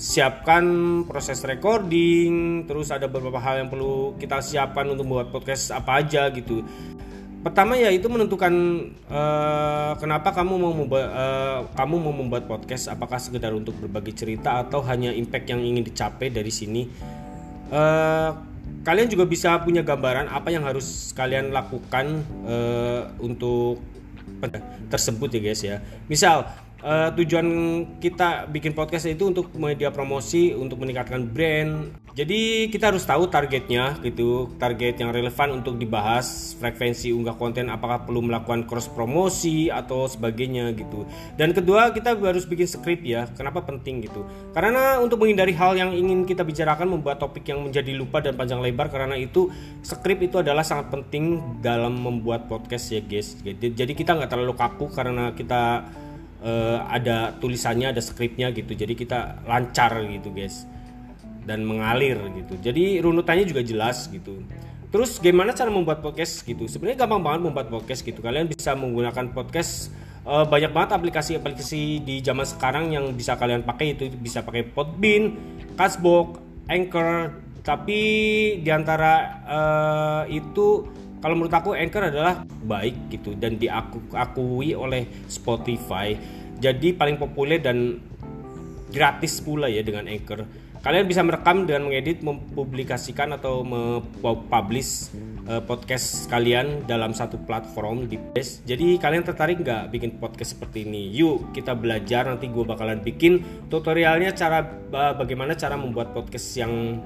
Siapkan 0.00 0.64
proses 1.04 1.44
recording, 1.44 2.64
terus 2.64 2.88
ada 2.88 3.04
beberapa 3.04 3.36
hal 3.36 3.60
yang 3.60 3.68
perlu 3.68 4.16
kita 4.16 4.40
siapkan 4.40 4.88
untuk 4.88 5.04
membuat 5.04 5.28
podcast 5.28 5.76
apa 5.76 6.00
aja 6.00 6.32
gitu. 6.32 6.64
Pertama 7.44 7.76
ya 7.76 7.92
itu 7.92 8.08
menentukan 8.08 8.52
uh, 9.12 9.92
kenapa 10.00 10.32
kamu 10.32 10.56
mau 10.56 10.72
membuat 10.72 11.04
uh, 11.12 11.60
kamu 11.76 11.94
mau 12.00 12.14
membuat 12.16 12.48
podcast, 12.48 12.88
apakah 12.88 13.20
sekedar 13.20 13.52
untuk 13.52 13.76
berbagi 13.76 14.16
cerita 14.16 14.64
atau 14.64 14.80
hanya 14.88 15.12
impact 15.12 15.52
yang 15.52 15.60
ingin 15.60 15.84
dicapai 15.84 16.32
dari 16.32 16.48
sini. 16.48 16.88
Uh, 17.68 18.32
kalian 18.80 19.08
juga 19.12 19.28
bisa 19.28 19.60
punya 19.60 19.84
gambaran 19.84 20.32
apa 20.32 20.48
yang 20.48 20.64
harus 20.64 21.12
kalian 21.12 21.52
lakukan 21.52 22.24
uh, 22.48 23.04
untuk 23.20 23.84
tersebut 24.88 25.28
ya 25.36 25.40
guys 25.44 25.60
ya. 25.60 25.76
Misal 26.08 26.48
uh, 26.84 27.08
tujuan 27.16 27.46
kita 28.00 28.48
bikin 28.48 28.72
podcast 28.72 29.08
itu 29.08 29.28
untuk 29.28 29.52
media 29.56 29.92
promosi 29.92 30.52
untuk 30.52 30.80
meningkatkan 30.80 31.28
brand. 31.28 31.94
Jadi 32.10 32.66
kita 32.74 32.90
harus 32.90 33.06
tahu 33.06 33.30
targetnya 33.30 34.02
gitu 34.02 34.50
target 34.58 34.98
yang 34.98 35.14
relevan 35.14 35.62
untuk 35.62 35.78
dibahas 35.78 36.58
frekuensi 36.58 37.14
unggah 37.14 37.38
konten 37.38 37.70
apakah 37.70 38.02
perlu 38.02 38.18
melakukan 38.26 38.66
cross 38.66 38.90
promosi 38.90 39.70
atau 39.70 40.10
sebagainya 40.10 40.74
gitu. 40.74 41.06
Dan 41.38 41.54
kedua 41.54 41.94
kita 41.94 42.18
harus 42.18 42.44
bikin 42.44 42.66
skrip 42.66 43.06
ya 43.06 43.30
kenapa 43.38 43.62
penting 43.62 44.02
gitu. 44.04 44.26
Karena 44.50 44.98
untuk 44.98 45.22
menghindari 45.22 45.54
hal 45.54 45.78
yang 45.78 45.94
ingin 45.94 46.26
kita 46.26 46.42
bicarakan 46.42 46.98
membuat 46.98 47.22
topik 47.22 47.46
yang 47.46 47.62
menjadi 47.62 47.94
lupa 47.94 48.18
dan 48.18 48.34
panjang 48.34 48.58
lebar 48.58 48.90
karena 48.90 49.14
itu 49.14 49.46
skrip 49.86 50.18
itu 50.18 50.42
adalah 50.42 50.66
sangat 50.66 50.90
penting 50.90 51.38
dalam 51.62 51.94
membuat 51.94 52.50
podcast 52.50 52.90
ya 52.90 53.00
guys. 53.00 53.38
Jadi 53.46 53.92
kita 53.94 54.18
nggak 54.18 54.34
terlalu 54.34 54.58
kaku 54.58 54.90
karena 54.90 55.30
kita 55.30 55.86
uh, 56.40 56.84
ada 56.88 57.36
tulisannya 57.38 57.92
ada 57.92 58.02
skripnya 58.02 58.52
gitu. 58.52 58.72
Jadi 58.74 58.96
kita 58.96 59.44
lancar 59.44 60.04
gitu 60.08 60.32
guys. 60.32 60.64
Dan 61.44 61.64
mengalir 61.64 62.20
gitu. 62.36 62.54
Jadi 62.60 63.00
runutannya 63.00 63.48
juga 63.48 63.64
jelas 63.64 64.06
gitu. 64.12 64.44
Terus 64.90 65.22
gimana 65.22 65.54
cara 65.54 65.70
membuat 65.70 66.02
podcast 66.02 66.42
gitu? 66.42 66.66
Sebenarnya 66.66 67.06
gampang 67.06 67.22
banget 67.22 67.40
membuat 67.46 67.70
podcast 67.70 68.02
gitu. 68.02 68.18
Kalian 68.18 68.50
bisa 68.50 68.74
menggunakan 68.74 69.30
podcast 69.30 69.94
uh, 70.26 70.42
banyak 70.42 70.74
banget 70.74 70.90
aplikasi-aplikasi 70.98 72.02
di 72.02 72.18
zaman 72.20 72.42
sekarang 72.42 72.90
yang 72.90 73.14
bisa 73.14 73.38
kalian 73.38 73.62
pakai. 73.62 73.94
Itu 73.94 74.10
bisa 74.18 74.42
pakai 74.42 74.66
Podbean, 74.66 75.38
Castbox, 75.78 76.42
Anchor. 76.66 77.38
Tapi 77.62 78.00
di 78.66 78.70
antara 78.72 79.14
uh, 79.46 80.22
itu 80.26 80.90
kalau 81.20 81.36
menurut 81.36 81.52
aku 81.52 81.76
Anchor 81.76 82.08
adalah 82.08 82.48
baik 82.64 83.12
gitu 83.12 83.36
dan 83.36 83.60
diakui 83.60 84.72
oleh 84.72 85.04
Spotify. 85.28 86.16
Jadi 86.60 86.96
paling 86.96 87.16
populer 87.20 87.60
dan 87.60 88.00
gratis 88.88 89.40
pula 89.40 89.68
ya 89.68 89.84
dengan 89.84 90.08
Anchor. 90.08 90.44
Kalian 90.80 91.04
bisa 91.04 91.20
merekam 91.20 91.68
dan 91.68 91.84
mengedit 91.84 92.24
mempublikasikan 92.24 93.36
atau 93.36 93.60
mempublish 93.60 95.12
uh, 95.44 95.60
podcast 95.60 96.24
kalian 96.32 96.88
dalam 96.88 97.12
satu 97.12 97.36
platform 97.44 98.08
di 98.08 98.16
base 98.16 98.64
jadi 98.64 98.96
kalian 98.96 99.20
tertarik 99.20 99.60
nggak 99.60 99.92
bikin 99.92 100.16
podcast 100.16 100.56
seperti 100.56 100.88
ini? 100.88 101.12
Yuk 101.12 101.52
kita 101.52 101.76
belajar 101.76 102.32
nanti 102.32 102.48
gue 102.48 102.64
bakalan 102.64 103.04
bikin 103.04 103.44
tutorialnya 103.68 104.32
cara 104.32 104.64
bagaimana 105.20 105.52
cara 105.52 105.76
membuat 105.76 106.16
podcast 106.16 106.48
yang 106.56 106.96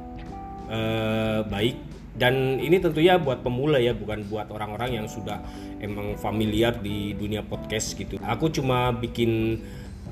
uh, 0.70 1.42
baik 1.50 1.74
dan 2.14 2.62
ini 2.62 2.79
tentunya 2.79 3.18
buat 3.18 3.42
pemula 3.42 3.83
ya 3.83 3.90
bukan 3.90 4.22
buat 4.31 4.46
orang-orang 4.55 5.03
yang 5.03 5.07
sudah 5.11 5.42
emang 5.83 6.14
familiar 6.14 6.79
di 6.79 7.12
dunia 7.18 7.42
podcast 7.42 7.98
gitu. 7.98 8.22
Aku 8.22 8.50
cuma 8.55 8.94
bikin 8.94 9.59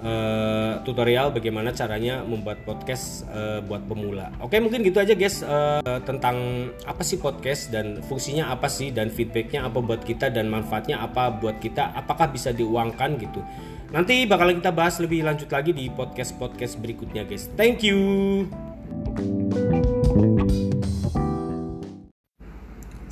uh, 0.02 0.82
tutorial 0.82 1.30
bagaimana 1.30 1.70
caranya 1.70 2.26
membuat 2.26 2.66
podcast 2.66 3.24
uh, 3.30 3.62
buat 3.62 3.86
pemula. 3.86 4.34
Oke 4.42 4.58
mungkin 4.58 4.82
gitu 4.82 4.98
aja 4.98 5.14
guys 5.14 5.46
uh, 5.46 6.02
tentang 6.02 6.68
apa 6.84 7.02
sih 7.06 7.22
podcast 7.22 7.70
dan 7.70 8.02
fungsinya 8.04 8.50
apa 8.50 8.66
sih 8.66 8.90
dan 8.90 9.08
feedbacknya 9.08 9.64
apa 9.64 9.78
buat 9.78 10.02
kita 10.02 10.28
dan 10.34 10.50
manfaatnya 10.50 11.00
apa 11.00 11.30
buat 11.30 11.62
kita 11.62 11.94
apakah 11.94 12.28
bisa 12.34 12.50
diuangkan 12.50 13.16
gitu. 13.22 13.40
Nanti 13.94 14.24
bakalan 14.24 14.58
kita 14.58 14.72
bahas 14.72 14.96
lebih 14.98 15.22
lanjut 15.22 15.48
lagi 15.52 15.70
di 15.70 15.86
podcast 15.92 16.34
podcast 16.36 16.80
berikutnya 16.82 17.22
guys. 17.28 17.46
Thank 17.54 17.86
you 17.86 18.50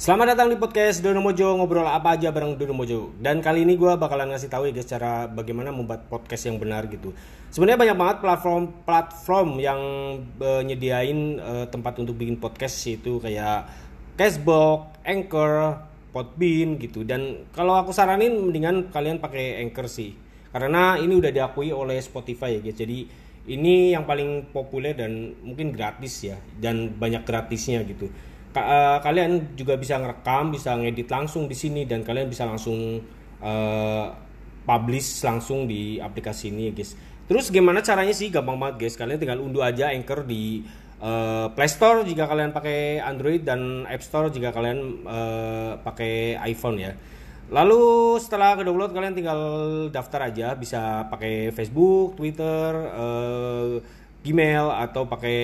Selamat 0.00 0.32
datang 0.32 0.48
di 0.48 0.56
podcast 0.56 1.04
Dono 1.04 1.20
Mojo 1.20 1.60
ngobrol 1.60 1.84
apa 1.84 2.16
aja 2.16 2.32
bareng 2.32 2.56
Dono 2.56 2.72
Mojo. 2.72 3.12
Dan 3.20 3.44
kali 3.44 3.68
ini 3.68 3.76
gue 3.76 4.00
bakalan 4.00 4.32
ngasih 4.32 4.48
tahu 4.48 4.64
ya 4.64 4.72
guys 4.72 4.88
cara 4.88 5.28
bagaimana 5.28 5.76
membuat 5.76 6.08
podcast 6.08 6.48
yang 6.48 6.56
benar 6.56 6.88
gitu. 6.88 7.12
Sebenarnya 7.52 7.76
banyak 7.76 7.96
banget 8.00 8.16
platform-platform 8.24 9.60
yang 9.60 9.80
uh, 10.40 10.64
nyediain 10.64 11.36
uh, 11.36 11.68
tempat 11.68 12.00
untuk 12.00 12.16
bikin 12.16 12.40
podcast 12.40 12.80
itu 12.88 13.20
kayak 13.20 13.68
Castbox, 14.16 15.04
Anchor, 15.04 15.84
Podbean 16.16 16.80
gitu. 16.80 17.04
Dan 17.04 17.52
kalau 17.52 17.76
aku 17.76 17.92
saranin 17.92 18.40
mendingan 18.40 18.88
kalian 18.88 19.20
pakai 19.20 19.60
Anchor 19.60 19.84
sih. 19.84 20.16
Karena 20.48 20.96
ini 20.96 21.12
udah 21.12 21.28
diakui 21.28 21.76
oleh 21.76 22.00
Spotify 22.00 22.56
ya 22.56 22.64
guys. 22.64 22.80
Jadi 22.80 23.04
ini 23.52 23.92
yang 23.92 24.08
paling 24.08 24.48
populer 24.48 24.96
dan 24.96 25.36
mungkin 25.44 25.76
gratis 25.76 26.24
ya 26.24 26.40
dan 26.56 26.88
banyak 26.96 27.20
gratisnya 27.28 27.84
gitu 27.84 28.08
uh, 28.54 28.98
kalian 29.02 29.54
juga 29.54 29.78
bisa 29.78 29.98
ngerekam, 30.00 30.50
bisa 30.50 30.74
ngedit 30.74 31.08
langsung 31.10 31.46
di 31.46 31.54
sini 31.54 31.86
dan 31.86 32.02
kalian 32.02 32.26
bisa 32.26 32.46
langsung 32.46 32.98
uh, 33.42 34.06
publish 34.66 35.22
langsung 35.26 35.66
di 35.66 35.98
aplikasi 35.98 36.50
ini 36.50 36.70
ya 36.70 36.72
guys. 36.74 36.92
Terus 37.30 37.46
gimana 37.54 37.78
caranya 37.78 38.10
sih? 38.10 38.26
Gampang 38.30 38.58
banget 38.58 38.86
guys. 38.86 38.94
Kalian 38.98 39.18
tinggal 39.22 39.38
unduh 39.38 39.62
aja 39.62 39.94
Anchor 39.94 40.26
di 40.26 40.66
uh, 40.98 41.46
Play 41.54 41.70
Store 41.70 42.02
jika 42.02 42.26
kalian 42.26 42.50
pakai 42.50 42.98
Android 42.98 43.46
dan 43.46 43.86
App 43.86 44.02
Store 44.02 44.28
jika 44.34 44.50
kalian 44.50 45.06
uh, 45.06 45.78
pakai 45.82 46.34
iPhone 46.50 46.78
ya. 46.82 46.92
Lalu 47.50 48.14
setelah 48.22 48.54
ke 48.54 48.62
download 48.62 48.94
kalian 48.94 49.14
tinggal 49.14 49.40
daftar 49.90 50.30
aja 50.30 50.54
bisa 50.54 51.10
pakai 51.10 51.50
Facebook, 51.50 52.14
Twitter, 52.14 52.70
uh, 52.94 53.82
Gmail 54.20 54.68
atau 54.68 55.08
pakai 55.08 55.38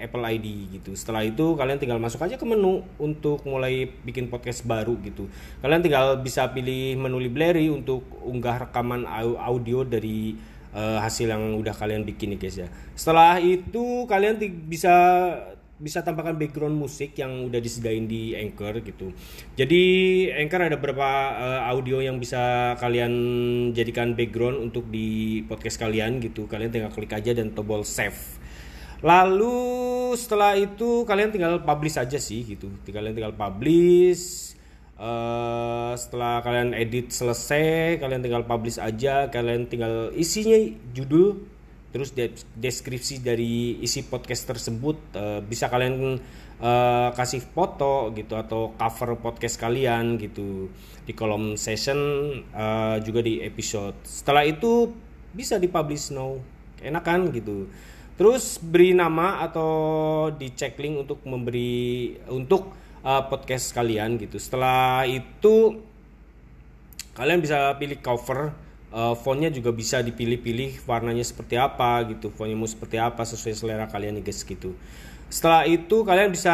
Apple 0.00 0.24
ID 0.24 0.46
gitu. 0.80 0.96
Setelah 0.96 1.20
itu 1.20 1.52
kalian 1.52 1.76
tinggal 1.76 2.00
masuk 2.00 2.24
aja 2.24 2.40
ke 2.40 2.46
menu 2.48 2.80
untuk 2.96 3.44
mulai 3.44 3.92
bikin 4.04 4.32
podcast 4.32 4.64
baru 4.64 4.96
gitu. 5.04 5.28
Kalian 5.60 5.84
tinggal 5.84 6.16
bisa 6.24 6.48
pilih 6.48 6.96
menu 6.96 7.20
library 7.20 7.68
untuk 7.68 8.08
unggah 8.24 8.68
rekaman 8.68 9.04
audio 9.36 9.84
dari 9.84 10.32
uh, 10.72 10.98
hasil 11.04 11.28
yang 11.28 11.60
udah 11.60 11.76
kalian 11.76 12.08
bikin 12.08 12.32
nih 12.32 12.40
guys 12.40 12.56
ya. 12.56 12.68
Setelah 12.96 13.36
itu 13.36 14.08
kalian 14.08 14.40
bisa 14.64 14.92
bisa 15.82 16.06
tambahkan 16.06 16.38
background 16.38 16.78
musik 16.78 17.18
yang 17.18 17.50
udah 17.50 17.58
disediain 17.58 18.06
di 18.06 18.38
Anchor 18.38 18.78
gitu. 18.86 19.10
Jadi 19.58 19.82
Anchor 20.30 20.70
ada 20.70 20.78
beberapa 20.78 21.10
uh, 21.34 21.60
audio 21.74 21.98
yang 21.98 22.22
bisa 22.22 22.72
kalian 22.78 23.12
jadikan 23.74 24.14
background 24.14 24.70
untuk 24.70 24.86
di 24.86 25.42
podcast 25.50 25.82
kalian 25.82 26.22
gitu. 26.22 26.46
Kalian 26.46 26.70
tinggal 26.70 26.94
klik 26.94 27.10
aja 27.10 27.34
dan 27.34 27.50
tombol 27.50 27.82
save. 27.82 28.38
Lalu 29.02 29.58
setelah 30.14 30.54
itu 30.54 31.02
kalian 31.02 31.34
tinggal 31.34 31.66
publish 31.66 31.98
aja 31.98 32.22
sih 32.22 32.46
gitu. 32.46 32.70
Kalian 32.86 33.18
tinggal 33.18 33.34
publish 33.34 34.54
Uh, 35.02 35.98
setelah 35.98 36.38
kalian 36.46 36.78
edit 36.78 37.10
selesai, 37.10 37.98
kalian 37.98 38.22
tinggal 38.22 38.46
publish 38.46 38.78
aja, 38.78 39.26
kalian 39.34 39.66
tinggal 39.66 40.14
isinya 40.14 40.54
judul, 40.94 41.42
terus 41.92 42.16
de 42.16 42.32
deskripsi 42.56 43.20
dari 43.20 43.76
isi 43.84 44.02
podcast 44.08 44.48
tersebut 44.48 44.96
uh, 45.12 45.44
bisa 45.44 45.68
kalian 45.68 46.16
uh, 46.58 47.12
kasih 47.12 47.44
foto 47.44 48.08
gitu 48.16 48.32
atau 48.34 48.72
cover 48.80 49.20
podcast 49.20 49.60
kalian 49.60 50.16
gitu 50.16 50.72
di 51.04 51.12
kolom 51.12 51.60
session 51.60 51.98
uh, 52.56 52.96
juga 53.04 53.20
di 53.20 53.44
episode. 53.44 53.94
Setelah 54.08 54.48
itu 54.48 54.88
bisa 55.36 55.60
dipublish 55.60 56.14
now, 56.16 56.40
enak 56.80 57.04
kan 57.04 57.28
gitu. 57.28 57.68
Terus 58.16 58.56
beri 58.56 58.96
nama 58.96 59.44
atau 59.44 59.70
dicek 60.32 60.78
link 60.78 61.08
untuk 61.08 61.20
memberi 61.28 62.16
untuk 62.30 62.72
uh, 63.02 63.26
podcast 63.26 63.74
kalian 63.74 64.16
gitu. 64.16 64.38
Setelah 64.38 65.04
itu 65.04 65.82
kalian 67.12 67.44
bisa 67.44 67.76
pilih 67.76 68.00
cover 68.00 68.54
uh, 68.92 69.16
fontnya 69.16 69.48
juga 69.48 69.72
bisa 69.72 69.98
dipilih-pilih 70.04 70.84
warnanya 70.86 71.24
seperti 71.24 71.58
apa 71.58 72.04
gitu. 72.12 72.28
Fontnya 72.30 72.54
mau 72.54 72.68
seperti 72.68 73.00
apa 73.00 73.24
sesuai 73.24 73.56
selera 73.56 73.88
kalian 73.88 74.20
nih 74.20 74.24
guys 74.28 74.44
gitu. 74.44 74.76
Setelah 75.32 75.64
itu 75.64 76.04
kalian 76.04 76.28
bisa 76.28 76.52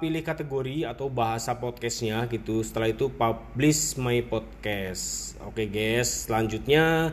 pilih 0.00 0.24
kategori 0.24 0.88
atau 0.88 1.12
bahasa 1.12 1.52
podcastnya 1.52 2.24
gitu. 2.32 2.64
Setelah 2.64 2.88
itu 2.88 3.12
publish 3.12 4.00
my 4.00 4.24
podcast. 4.24 5.36
Oke 5.44 5.62
okay, 5.62 5.66
guys 5.68 6.24
selanjutnya. 6.24 7.12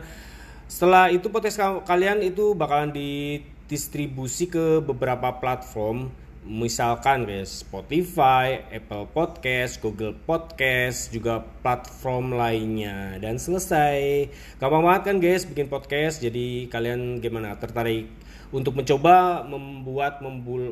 Setelah 0.64 1.12
itu 1.12 1.28
podcast 1.28 1.60
kalian 1.84 2.24
itu 2.24 2.56
bakalan 2.56 2.96
didistribusi 2.96 4.48
ke 4.48 4.80
beberapa 4.80 5.36
platform 5.36 6.08
misalkan 6.44 7.28
guys 7.28 7.64
Spotify, 7.64 8.64
Apple 8.72 9.08
Podcast, 9.12 9.80
Google 9.84 10.16
Podcast, 10.16 11.12
juga 11.12 11.44
platform 11.60 12.36
lainnya 12.36 13.20
dan 13.20 13.36
selesai. 13.36 14.28
Gampang 14.56 14.84
banget 14.84 15.02
kan 15.08 15.16
guys 15.20 15.44
bikin 15.44 15.68
podcast. 15.68 16.24
Jadi 16.24 16.66
kalian 16.72 17.20
gimana 17.20 17.56
tertarik 17.60 18.08
untuk 18.50 18.74
mencoba 18.76 19.46
membuat 19.46 20.20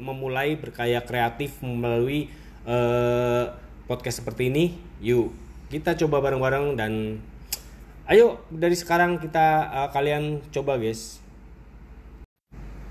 memulai 0.03 0.57
berkarya 0.57 1.05
kreatif 1.05 1.61
melalui 1.61 2.33
uh, 2.65 3.53
podcast 3.85 4.25
seperti 4.25 4.49
ini? 4.49 4.65
Yuk 5.05 5.49
kita 5.69 5.93
coba 6.01 6.25
bareng-bareng 6.25 6.81
dan 6.81 7.21
ayo 8.09 8.41
dari 8.49 8.73
sekarang 8.73 9.21
kita 9.21 9.69
uh, 9.69 9.89
kalian 9.93 10.41
coba 10.49 10.81
guys 10.81 11.21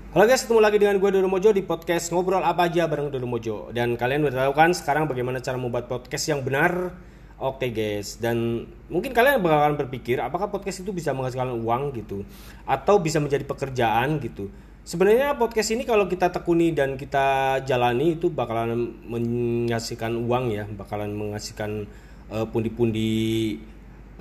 Halo 0.08 0.24
guys, 0.24 0.40
ketemu 0.40 0.64
lagi 0.64 0.80
dengan 0.80 0.96
gue 0.96 1.10
Dodo 1.12 1.28
Mojo 1.28 1.52
di 1.52 1.60
podcast 1.60 2.08
Ngobrol 2.16 2.40
Apa 2.40 2.72
Aja 2.72 2.88
bareng 2.88 3.12
Dodo 3.12 3.28
Mojo. 3.28 3.68
Dan 3.76 3.92
kalian 3.92 4.24
udah 4.24 4.48
tahu 4.48 4.56
kan 4.56 4.72
sekarang 4.72 5.04
bagaimana 5.04 5.44
cara 5.44 5.60
membuat 5.60 5.84
podcast 5.84 6.32
yang 6.32 6.40
benar? 6.40 6.96
Oke 7.36 7.68
guys, 7.68 8.16
dan 8.16 8.64
mungkin 8.88 9.12
kalian 9.12 9.44
bakalan 9.44 9.76
berpikir 9.76 10.16
apakah 10.24 10.48
podcast 10.48 10.80
itu 10.80 10.96
bisa 10.96 11.12
menghasilkan 11.12 11.52
uang 11.60 11.92
gitu? 11.92 12.24
Atau 12.64 13.04
bisa 13.04 13.20
menjadi 13.20 13.44
pekerjaan 13.44 14.16
gitu? 14.24 14.48
Sebenarnya 14.80 15.36
podcast 15.36 15.76
ini 15.76 15.84
kalau 15.84 16.08
kita 16.08 16.32
tekuni 16.32 16.72
dan 16.72 16.96
kita 16.96 17.60
jalani 17.68 18.16
itu 18.16 18.32
bakalan 18.32 18.96
menghasilkan 19.04 20.24
uang 20.24 20.48
ya 20.48 20.64
Bakalan 20.72 21.12
menghasilkan 21.12 21.84
uh, 22.32 22.48
pundi-pundi 22.48 23.60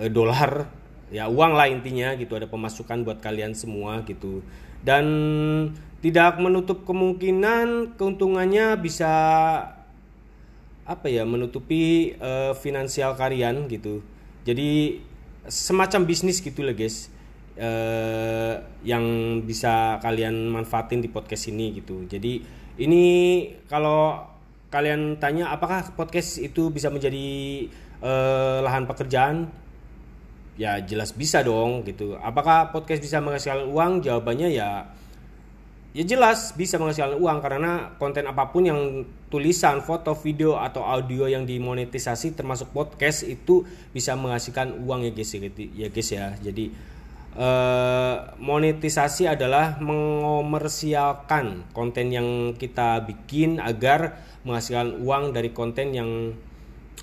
uh, 0.04 0.12
dolar 0.12 0.67
Ya 1.07 1.31
uang 1.31 1.55
lah 1.55 1.71
intinya 1.71 2.11
gitu, 2.19 2.35
ada 2.35 2.47
pemasukan 2.51 3.07
buat 3.07 3.23
kalian 3.23 3.55
semua 3.55 4.03
gitu. 4.03 4.43
Dan 4.83 5.05
tidak 6.03 6.37
menutup 6.37 6.85
kemungkinan 6.85 7.97
keuntungannya 7.97 8.77
bisa 8.77 9.11
apa 10.87 11.07
ya 11.11 11.27
menutupi 11.27 12.15
uh, 12.19 12.55
finansial 12.55 13.17
kalian 13.19 13.67
gitu. 13.67 13.99
Jadi 14.47 15.03
semacam 15.47 16.07
bisnis 16.07 16.39
gitu 16.39 16.63
lah 16.63 16.75
guys 16.75 17.11
uh, 17.59 18.63
yang 18.83 19.03
bisa 19.43 19.99
kalian 19.99 20.47
manfaatin 20.47 21.03
di 21.03 21.11
podcast 21.11 21.51
ini 21.51 21.75
gitu. 21.75 22.07
Jadi 22.07 22.39
ini 22.79 23.03
kalau 23.67 24.23
kalian 24.71 25.19
tanya 25.19 25.51
apakah 25.51 25.91
podcast 25.95 26.39
itu 26.39 26.71
bisa 26.71 26.87
menjadi 26.87 27.67
uh, 27.99 28.63
lahan 28.63 28.87
pekerjaan 28.87 29.51
ya 30.57 30.81
jelas 30.81 31.13
bisa 31.13 31.45
dong 31.45 31.85
gitu. 31.85 32.17
Apakah 32.19 32.73
podcast 32.73 32.99
bisa 32.99 33.21
menghasilkan 33.21 33.69
uang? 33.69 34.01
Jawabannya 34.01 34.49
ya 34.51 34.89
ya 35.97 36.03
jelas 36.05 36.53
bisa 36.53 36.77
menghasilkan 36.77 37.17
uang 37.17 37.37
karena 37.41 37.97
konten 37.97 38.29
apa 38.29 38.53
pun 38.53 38.69
yang 38.69 38.81
tulisan, 39.33 39.81
foto, 39.81 40.13
video 40.13 40.61
atau 40.61 40.85
audio 40.85 41.25
yang 41.25 41.45
dimonetisasi 41.45 42.37
termasuk 42.37 42.69
podcast 42.69 43.25
itu 43.25 43.65
bisa 43.89 44.13
menghasilkan 44.13 44.77
uang 44.85 45.09
ya 45.09 45.11
guys 45.13 45.31
ya 45.57 45.87
guys 45.89 46.09
ya. 46.09 46.25
Jadi 46.41 46.65
eh, 47.37 48.15
monetisasi 48.41 49.29
adalah 49.29 49.77
mengomersialkan 49.77 51.73
konten 51.73 52.13
yang 52.13 52.53
kita 52.57 53.01
bikin 53.05 53.61
agar 53.61 54.21
menghasilkan 54.45 55.01
uang 55.01 55.33
dari 55.37 55.53
konten 55.53 55.97
yang 55.97 56.33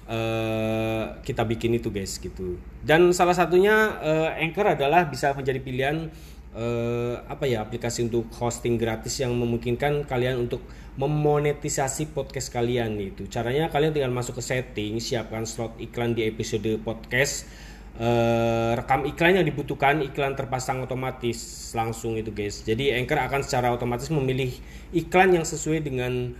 uh, 0.06 1.18
kita 1.22 1.42
bikin 1.46 1.76
itu 1.78 1.88
guys 1.88 2.18
gitu. 2.18 2.58
Dan 2.84 3.14
salah 3.16 3.36
satunya 3.36 3.96
uh, 4.00 4.30
Anchor 4.36 4.76
adalah 4.76 5.08
bisa 5.08 5.32
menjadi 5.32 5.60
pilihan 5.60 6.10
uh, 6.54 7.20
apa 7.26 7.44
ya 7.44 7.62
aplikasi 7.62 8.06
untuk 8.06 8.30
hosting 8.38 8.78
gratis 8.78 9.18
yang 9.20 9.34
memungkinkan 9.34 10.06
kalian 10.06 10.46
untuk 10.48 10.62
memonetisasi 10.94 12.14
podcast 12.14 12.54
kalian 12.54 12.94
itu 13.02 13.26
caranya 13.26 13.66
kalian 13.66 13.90
tinggal 13.90 14.14
masuk 14.14 14.38
ke 14.38 14.42
setting 14.46 15.02
siapkan 15.02 15.42
slot 15.42 15.74
iklan 15.82 16.14
di 16.14 16.22
episode 16.22 16.70
podcast 16.86 17.50
uh, 17.98 18.78
rekam 18.78 19.02
iklan 19.06 19.42
yang 19.42 19.46
dibutuhkan 19.46 20.02
iklan 20.06 20.38
terpasang 20.38 20.82
otomatis 20.82 21.70
langsung 21.74 22.14
itu 22.14 22.30
guys. 22.30 22.62
Jadi 22.62 22.94
Anchor 22.94 23.18
akan 23.18 23.42
secara 23.42 23.74
otomatis 23.74 24.06
memilih 24.10 24.54
iklan 24.94 25.34
yang 25.34 25.46
sesuai 25.46 25.82
dengan 25.82 26.34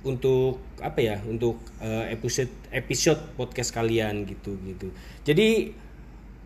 untuk 0.00 0.60
apa 0.80 1.00
ya 1.00 1.16
untuk 1.28 1.60
uh, 1.84 2.08
episode 2.08 2.48
episode 2.72 3.20
podcast 3.36 3.70
kalian 3.72 4.24
gitu 4.24 4.56
gitu. 4.64 4.88
Jadi 5.24 5.76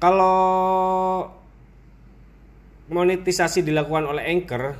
kalau 0.03 1.25
monetisasi 2.90 3.64
dilakukan 3.64 4.05
oleh 4.05 4.29
anchor 4.29 4.77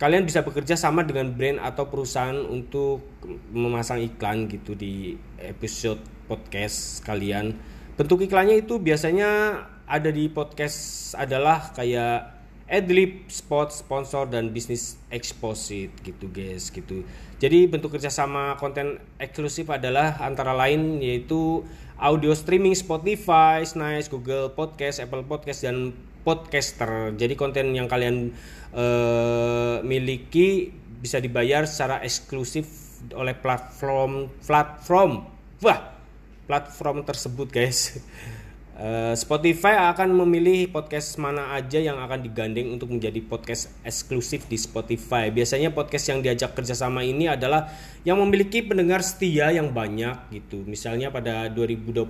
kalian 0.00 0.24
bisa 0.24 0.40
bekerja 0.40 0.80
sama 0.80 1.04
dengan 1.04 1.28
brand 1.28 1.60
atau 1.60 1.84
perusahaan 1.92 2.40
untuk 2.48 3.04
memasang 3.52 4.00
iklan 4.00 4.48
gitu 4.48 4.72
di 4.72 5.12
episode 5.36 6.00
podcast 6.24 7.04
kalian. 7.04 7.52
Bentuk 8.00 8.24
iklannya 8.24 8.64
itu 8.64 8.80
biasanya 8.80 9.60
ada 9.84 10.08
di 10.08 10.32
podcast 10.32 11.12
adalah 11.20 11.68
kayak 11.76 12.39
adlib, 12.70 13.26
spot, 13.26 13.74
sponsor 13.74 14.30
dan 14.30 14.54
bisnis 14.54 14.96
exposit 15.10 15.90
gitu 16.06 16.30
guys 16.30 16.70
gitu. 16.70 17.02
Jadi 17.42 17.66
bentuk 17.66 17.98
kerjasama 17.98 18.54
konten 18.62 19.02
eksklusif 19.18 19.66
adalah 19.68 20.22
antara 20.22 20.54
lain 20.54 21.02
yaitu 21.02 21.66
audio 21.98 22.30
streaming 22.32 22.78
Spotify, 22.78 23.66
Nice, 23.74 24.06
Google 24.06 24.54
Podcast, 24.54 25.02
Apple 25.02 25.26
Podcast 25.26 25.66
dan 25.66 25.90
podcaster. 26.22 27.12
Jadi 27.18 27.34
konten 27.34 27.74
yang 27.74 27.90
kalian 27.90 28.30
uh, 28.72 29.82
miliki 29.82 30.70
bisa 31.00 31.16
dibayar 31.16 31.64
secara 31.64 32.04
eksklusif 32.04 32.68
oleh 33.16 33.32
platform 33.32 34.28
platform 34.44 35.24
wah 35.64 35.96
platform 36.44 37.00
tersebut 37.08 37.48
guys 37.48 37.96
Uh, 38.80 39.12
Spotify 39.12 39.76
akan 39.92 40.24
memilih 40.24 40.72
podcast 40.72 41.20
mana 41.20 41.52
aja 41.52 41.76
yang 41.76 42.00
akan 42.00 42.24
digandeng 42.24 42.72
untuk 42.72 42.88
menjadi 42.88 43.20
podcast 43.20 43.68
eksklusif 43.84 44.48
di 44.48 44.56
Spotify. 44.56 45.28
Biasanya 45.28 45.68
podcast 45.68 46.08
yang 46.08 46.24
diajak 46.24 46.56
kerjasama 46.56 47.04
ini 47.04 47.28
adalah 47.28 47.68
yang 48.08 48.16
memiliki 48.24 48.64
pendengar 48.64 49.04
setia 49.04 49.52
yang 49.52 49.68
banyak 49.68 50.16
gitu. 50.32 50.64
Misalnya 50.64 51.12
pada 51.12 51.52
2020 51.52 52.08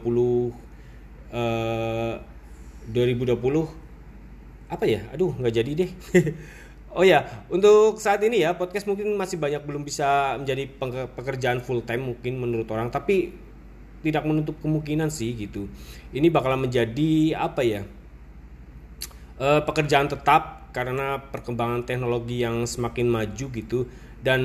uh, 1.35 2.15
2020 2.87 4.71
apa 4.71 4.85
ya? 4.87 5.11
Aduh 5.11 5.35
nggak 5.43 5.55
jadi 5.59 5.71
deh. 5.75 5.91
oh 6.95 7.03
ya, 7.03 7.27
untuk 7.51 7.99
saat 7.99 8.23
ini 8.23 8.47
ya 8.47 8.55
podcast 8.55 8.87
mungkin 8.87 9.11
masih 9.19 9.43
banyak 9.43 9.67
belum 9.67 9.83
bisa 9.83 10.39
menjadi 10.39 10.71
pekerjaan 11.19 11.67
full 11.67 11.83
time 11.83 12.15
mungkin 12.15 12.39
menurut 12.39 12.71
orang, 12.71 12.95
tapi 12.95 13.50
tidak 14.01 14.25
menutup 14.25 14.57
kemungkinan 14.61 15.13
sih 15.13 15.37
gitu. 15.37 15.69
Ini 16.11 16.33
bakalan 16.33 16.69
menjadi 16.69 17.37
apa 17.37 17.61
ya? 17.63 17.85
E, 19.41 19.49
pekerjaan 19.65 20.09
tetap 20.09 20.61
karena 20.71 21.19
perkembangan 21.31 21.83
teknologi 21.85 22.43
yang 22.43 22.65
semakin 22.65 23.11
maju 23.11 23.47
gitu 23.51 23.91
dan 24.21 24.41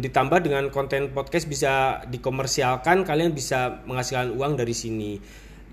ditambah 0.00 0.40
dengan 0.40 0.72
konten 0.72 1.12
podcast 1.12 1.44
bisa 1.44 2.02
dikomersialkan 2.08 3.04
kalian 3.04 3.36
bisa 3.36 3.84
menghasilkan 3.84 4.32
uang 4.32 4.56
dari 4.56 4.72
sini 4.72 5.20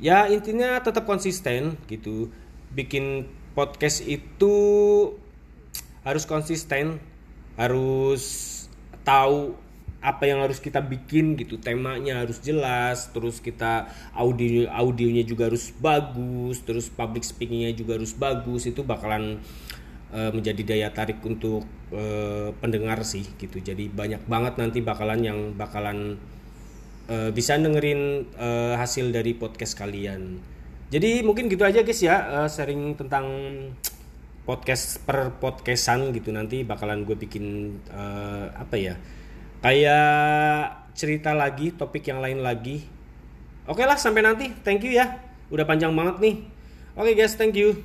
ya 0.04 0.28
intinya 0.28 0.84
tetap 0.84 1.08
konsisten 1.08 1.80
gitu 1.88 2.28
bikin 2.76 3.26
podcast 3.56 4.04
itu 4.04 4.56
harus 6.04 6.28
konsisten 6.28 7.00
harus 7.56 8.24
tahu 9.02 9.56
apa 9.98 10.30
yang 10.30 10.46
harus 10.46 10.62
kita 10.62 10.78
bikin 10.78 11.34
gitu 11.36 11.58
temanya 11.58 12.22
harus 12.22 12.38
jelas 12.40 13.10
terus 13.10 13.42
kita 13.42 13.90
audio 14.14 14.70
audionya 14.70 15.26
juga 15.26 15.50
harus 15.50 15.74
bagus 15.74 16.62
terus 16.62 16.86
public 16.88 17.26
speakingnya 17.26 17.74
juga 17.74 17.98
harus 17.98 18.14
bagus 18.14 18.70
itu 18.70 18.86
bakalan 18.86 19.42
uh, 20.12 20.32
menjadi 20.32 20.62
daya 20.64 20.90
tarik 20.94 21.20
untuk 21.24 21.66
uh, 21.92 22.50
pendengar 22.60 23.02
sih 23.04 23.26
gitu. 23.40 23.60
Jadi 23.60 23.92
banyak 23.92 24.28
banget 24.28 24.54
nanti 24.60 24.80
bakalan 24.84 25.20
yang 25.24 25.40
bakalan 25.56 26.20
uh, 27.12 27.30
bisa 27.32 27.60
dengerin 27.60 28.28
uh, 28.38 28.76
hasil 28.80 29.12
dari 29.12 29.36
podcast 29.36 29.76
kalian. 29.76 30.40
Jadi 30.88 31.20
mungkin 31.20 31.52
gitu 31.52 31.68
aja 31.68 31.84
guys 31.84 32.00
ya 32.00 32.44
uh, 32.44 32.50
sharing 32.50 32.96
tentang 32.96 33.26
podcast 34.48 35.04
per 35.04 35.36
podcastan 35.44 36.16
gitu. 36.16 36.32
Nanti 36.32 36.64
bakalan 36.64 37.04
gue 37.04 37.18
bikin 37.20 37.76
uh, 37.92 38.56
apa 38.56 38.76
ya 38.80 38.96
kayak 39.58 40.94
cerita 40.94 41.34
lagi 41.34 41.74
topik 41.74 42.06
yang 42.06 42.22
lain 42.22 42.46
lagi. 42.46 42.86
Oke 43.66 43.84
lah 43.84 43.98
sampai 43.98 44.22
nanti. 44.22 44.54
Thank 44.62 44.86
you 44.86 44.94
ya. 44.94 45.18
Udah 45.50 45.66
panjang 45.66 45.94
banget 45.98 46.22
nih. 46.22 46.36
Oke 46.94 47.18
guys 47.18 47.34
thank 47.34 47.58
you. 47.58 47.78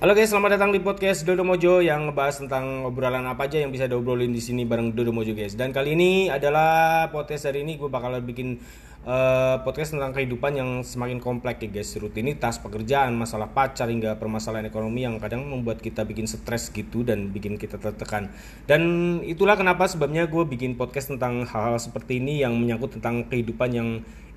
Halo 0.00 0.16
guys, 0.16 0.32
selamat 0.32 0.56
datang 0.56 0.72
di 0.72 0.80
podcast 0.80 1.28
Dodo 1.28 1.44
Mojo 1.44 1.84
yang 1.84 2.08
ngebahas 2.08 2.40
tentang 2.40 2.88
obrolan 2.88 3.20
apa 3.28 3.44
aja 3.44 3.60
yang 3.60 3.68
bisa 3.68 3.84
diobrolin 3.84 4.32
di 4.32 4.40
sini 4.40 4.64
bareng 4.64 4.96
Dodo 4.96 5.12
Mojo 5.12 5.36
guys. 5.36 5.52
Dan 5.60 5.76
kali 5.76 5.92
ini 5.92 6.32
adalah 6.32 7.12
podcast 7.12 7.52
hari 7.52 7.68
ini. 7.68 7.76
Gue 7.76 7.92
bakal 7.92 8.16
bikin 8.24 8.64
uh, 9.04 9.60
podcast 9.64 9.96
tentang 9.96 10.12
kehidupan 10.12 10.52
yang 10.56 10.70
semakin 10.84 11.22
kompleks 11.22 11.62
ya 11.64 11.68
guys. 11.70 11.90
Rutinitas, 11.96 12.60
pekerjaan, 12.60 13.16
masalah 13.16 13.52
pacar 13.52 13.88
hingga 13.88 14.16
permasalahan 14.20 14.68
ekonomi 14.68 15.04
yang 15.06 15.16
kadang 15.22 15.46
membuat 15.46 15.80
kita 15.80 16.04
bikin 16.04 16.28
stres 16.28 16.68
gitu 16.72 17.06
dan 17.06 17.32
bikin 17.32 17.56
kita 17.56 17.80
tertekan. 17.80 18.32
Dan 18.68 18.82
itulah 19.24 19.56
kenapa 19.56 19.88
sebabnya 19.88 20.28
gue 20.28 20.44
bikin 20.44 20.76
podcast 20.76 21.12
tentang 21.12 21.46
hal-hal 21.48 21.78
seperti 21.80 22.20
ini 22.20 22.42
yang 22.42 22.56
menyangkut 22.56 23.00
tentang 23.00 23.24
kehidupan 23.28 23.70
yang 23.72 23.88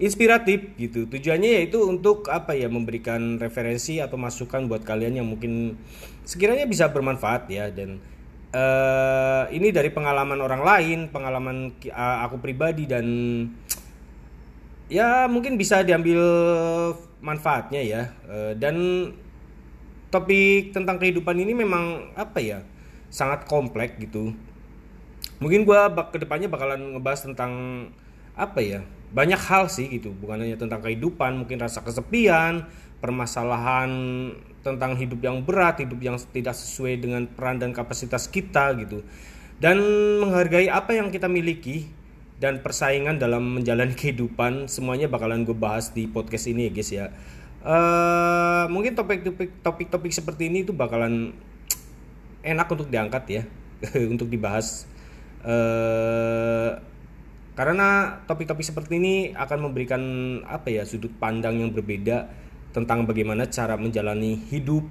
inspiratif 0.01 0.73
gitu. 0.79 1.05
Tujuannya 1.05 1.63
yaitu 1.63 1.83
untuk 1.85 2.27
apa 2.31 2.57
ya 2.57 2.67
memberikan 2.67 3.37
referensi 3.37 4.01
atau 4.01 4.17
masukan 4.17 4.65
buat 4.65 4.81
kalian 4.83 5.21
yang 5.21 5.27
mungkin 5.27 5.77
sekiranya 6.23 6.65
bisa 6.65 6.89
bermanfaat 6.89 7.51
ya 7.51 7.67
dan 7.69 7.99
uh, 8.53 9.43
ini 9.49 9.73
dari 9.73 9.89
pengalaman 9.89 10.39
orang 10.39 10.61
lain, 10.63 10.99
pengalaman 11.09 11.73
uh, 11.89 12.17
aku 12.23 12.39
pribadi 12.39 12.85
dan 12.87 13.05
ya 14.93 15.25
mungkin 15.25 15.57
bisa 15.57 15.81
diambil 15.81 16.21
manfaatnya 17.17 17.81
ya. 17.81 18.01
Uh, 18.29 18.53
dan 18.53 18.75
topik 20.13 20.69
tentang 20.69 21.01
kehidupan 21.01 21.33
ini 21.41 21.57
memang 21.57 22.13
apa 22.13 22.37
ya 22.37 22.61
sangat 23.09 23.49
kompleks 23.49 23.97
gitu. 23.97 24.37
Mungkin 25.41 25.65
gue 25.65 25.79
ke 26.13 26.21
depannya 26.21 26.45
bakalan 26.45 26.93
ngebahas 26.93 27.25
tentang 27.25 27.51
apa 28.37 28.61
ya 28.61 28.81
banyak 29.13 29.37
hal 29.37 29.69
sih 29.69 29.85
gitu 29.93 30.09
bukan 30.09 30.41
hanya 30.41 30.57
tentang 30.57 30.81
kehidupan 30.81 31.37
mungkin 31.37 31.61
rasa 31.61 31.85
kesepian 31.85 32.65
permasalahan 32.97 33.91
tentang 34.65 34.97
hidup 34.97 35.21
yang 35.21 35.45
berat 35.45 35.85
hidup 35.85 36.01
yang 36.01 36.17
tidak 36.33 36.57
sesuai 36.57 36.97
dengan 36.97 37.29
peran 37.29 37.61
dan 37.61 37.77
kapasitas 37.77 38.25
kita 38.25 38.73
gitu 38.81 39.05
dan 39.61 39.77
menghargai 40.17 40.65
apa 40.65 40.97
yang 40.97 41.13
kita 41.13 41.29
miliki 41.29 41.85
dan 42.43 42.59
persaingan 42.59 43.15
dalam 43.23 43.63
menjalani 43.63 43.95
kehidupan 44.03 44.67
semuanya 44.67 45.07
bakalan 45.07 45.47
gue 45.47 45.55
bahas 45.55 45.95
di 45.95 46.11
podcast 46.11 46.51
ini 46.51 46.67
ya 46.67 46.71
guys 46.75 46.91
ya. 46.91 47.05
Uh, 47.63 48.67
mungkin 48.67 48.91
topik-topik 48.91 49.63
topik-topik 49.63 50.11
seperti 50.11 50.51
ini 50.51 50.67
tuh 50.67 50.75
bakalan 50.75 51.31
enak 52.43 52.67
untuk 52.67 52.91
diangkat 52.91 53.23
ya 53.31 53.43
untuk 54.11 54.27
dibahas. 54.27 54.83
Uh, 55.39 56.75
karena 57.55 58.19
topik-topik 58.27 58.65
seperti 58.67 58.99
ini 58.99 59.15
akan 59.31 59.71
memberikan 59.71 60.03
apa 60.43 60.67
ya 60.67 60.83
sudut 60.83 61.15
pandang 61.15 61.63
yang 61.63 61.71
berbeda 61.71 62.27
tentang 62.75 63.07
bagaimana 63.07 63.47
cara 63.47 63.79
menjalani 63.79 64.35
hidup, 64.51 64.83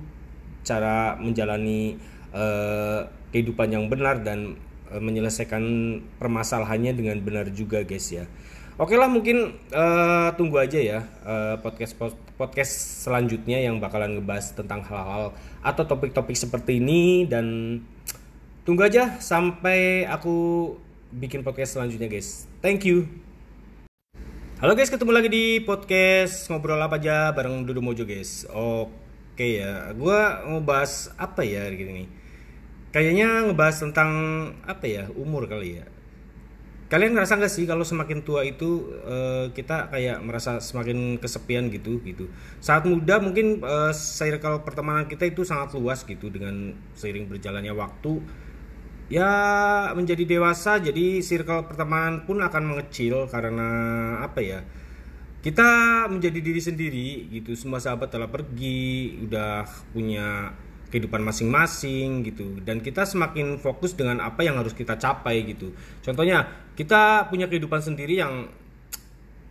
cara 0.65 1.21
menjalani 1.21 2.01
uh, 2.33 3.05
kehidupan 3.35 3.69
yang 3.69 3.85
benar 3.93 4.25
dan 4.25 4.57
menyelesaikan 5.00 5.62
permasalahannya 6.20 6.92
dengan 6.92 7.16
benar 7.22 7.48
juga 7.55 7.87
guys 7.87 8.11
ya. 8.12 8.26
Oke 8.81 8.96
lah 8.96 9.07
mungkin 9.07 9.52
uh, 9.70 10.33
tunggu 10.35 10.57
aja 10.57 10.81
ya 10.81 11.00
uh, 11.28 11.61
podcast 11.61 11.92
podcast 12.40 13.05
selanjutnya 13.05 13.61
yang 13.61 13.76
bakalan 13.76 14.16
ngebahas 14.16 14.57
tentang 14.57 14.81
hal-hal 14.81 15.37
atau 15.61 15.85
topik-topik 15.85 16.33
seperti 16.33 16.81
ini 16.81 17.28
dan 17.28 17.78
tunggu 18.64 18.88
aja 18.88 19.20
sampai 19.20 20.09
aku 20.09 20.35
bikin 21.12 21.44
podcast 21.44 21.76
selanjutnya 21.76 22.09
guys. 22.09 22.48
Thank 22.64 22.88
you. 22.88 23.07
Halo 24.62 24.72
guys, 24.72 24.88
ketemu 24.88 25.11
lagi 25.11 25.28
di 25.28 25.44
podcast 25.61 26.48
ngobrol 26.48 26.81
apa 26.81 26.96
aja 26.96 27.28
bareng 27.35 27.68
Dudu 27.68 27.85
Mojo 27.85 28.09
guys. 28.09 28.48
Oke 28.48 29.61
ya, 29.61 29.92
gue 29.92 30.20
mau 30.48 30.64
bahas 30.64 31.12
apa 31.20 31.44
ya 31.44 31.68
gini 31.68 32.07
nih. 32.07 32.22
Kayaknya 32.92 33.48
ngebahas 33.48 33.76
tentang 33.88 34.11
apa 34.68 34.85
ya 34.85 35.05
umur 35.16 35.48
kali 35.48 35.81
ya. 35.81 35.87
Kalian 36.92 37.16
ngerasa 37.16 37.40
gak 37.40 37.48
sih 37.48 37.64
kalau 37.64 37.88
semakin 37.88 38.20
tua 38.20 38.44
itu 38.44 38.92
uh, 39.09 39.48
kita 39.57 39.88
kayak 39.88 40.20
merasa 40.20 40.61
semakin 40.61 41.16
kesepian 41.16 41.72
gitu 41.72 42.05
gitu. 42.05 42.28
Saat 42.61 42.85
muda 42.85 43.16
mungkin 43.16 43.64
uh, 43.64 43.96
circle 43.96 44.61
pertemanan 44.61 45.09
kita 45.09 45.24
itu 45.24 45.40
sangat 45.40 45.72
luas 45.72 46.05
gitu 46.05 46.28
dengan 46.28 46.76
seiring 46.92 47.33
berjalannya 47.33 47.72
waktu 47.72 48.20
ya 49.12 49.28
menjadi 49.92 50.24
dewasa 50.24 50.81
jadi 50.81 51.20
circle 51.20 51.68
pertemanan 51.68 52.24
pun 52.24 52.40
akan 52.40 52.62
mengecil 52.64 53.28
karena 53.28 53.68
apa 54.24 54.40
ya 54.40 54.61
kita 55.44 55.68
menjadi 56.09 56.38
diri 56.40 56.62
sendiri 56.62 57.09
gitu 57.28 57.52
semua 57.52 57.76
sahabat 57.76 58.09
telah 58.09 58.33
pergi 58.33 59.20
udah 59.28 59.68
punya 59.92 60.57
kehidupan 60.92 61.24
masing-masing 61.24 62.20
gitu. 62.28 62.61
Dan 62.61 62.85
kita 62.85 63.09
semakin 63.09 63.57
fokus 63.57 63.96
dengan 63.96 64.20
apa 64.20 64.44
yang 64.44 64.61
harus 64.61 64.76
kita 64.76 65.00
capai 65.00 65.40
gitu. 65.48 65.72
Contohnya 66.05 66.44
kita 66.76 67.33
punya 67.33 67.48
kehidupan 67.48 67.81
sendiri 67.81 68.20
yang 68.20 68.52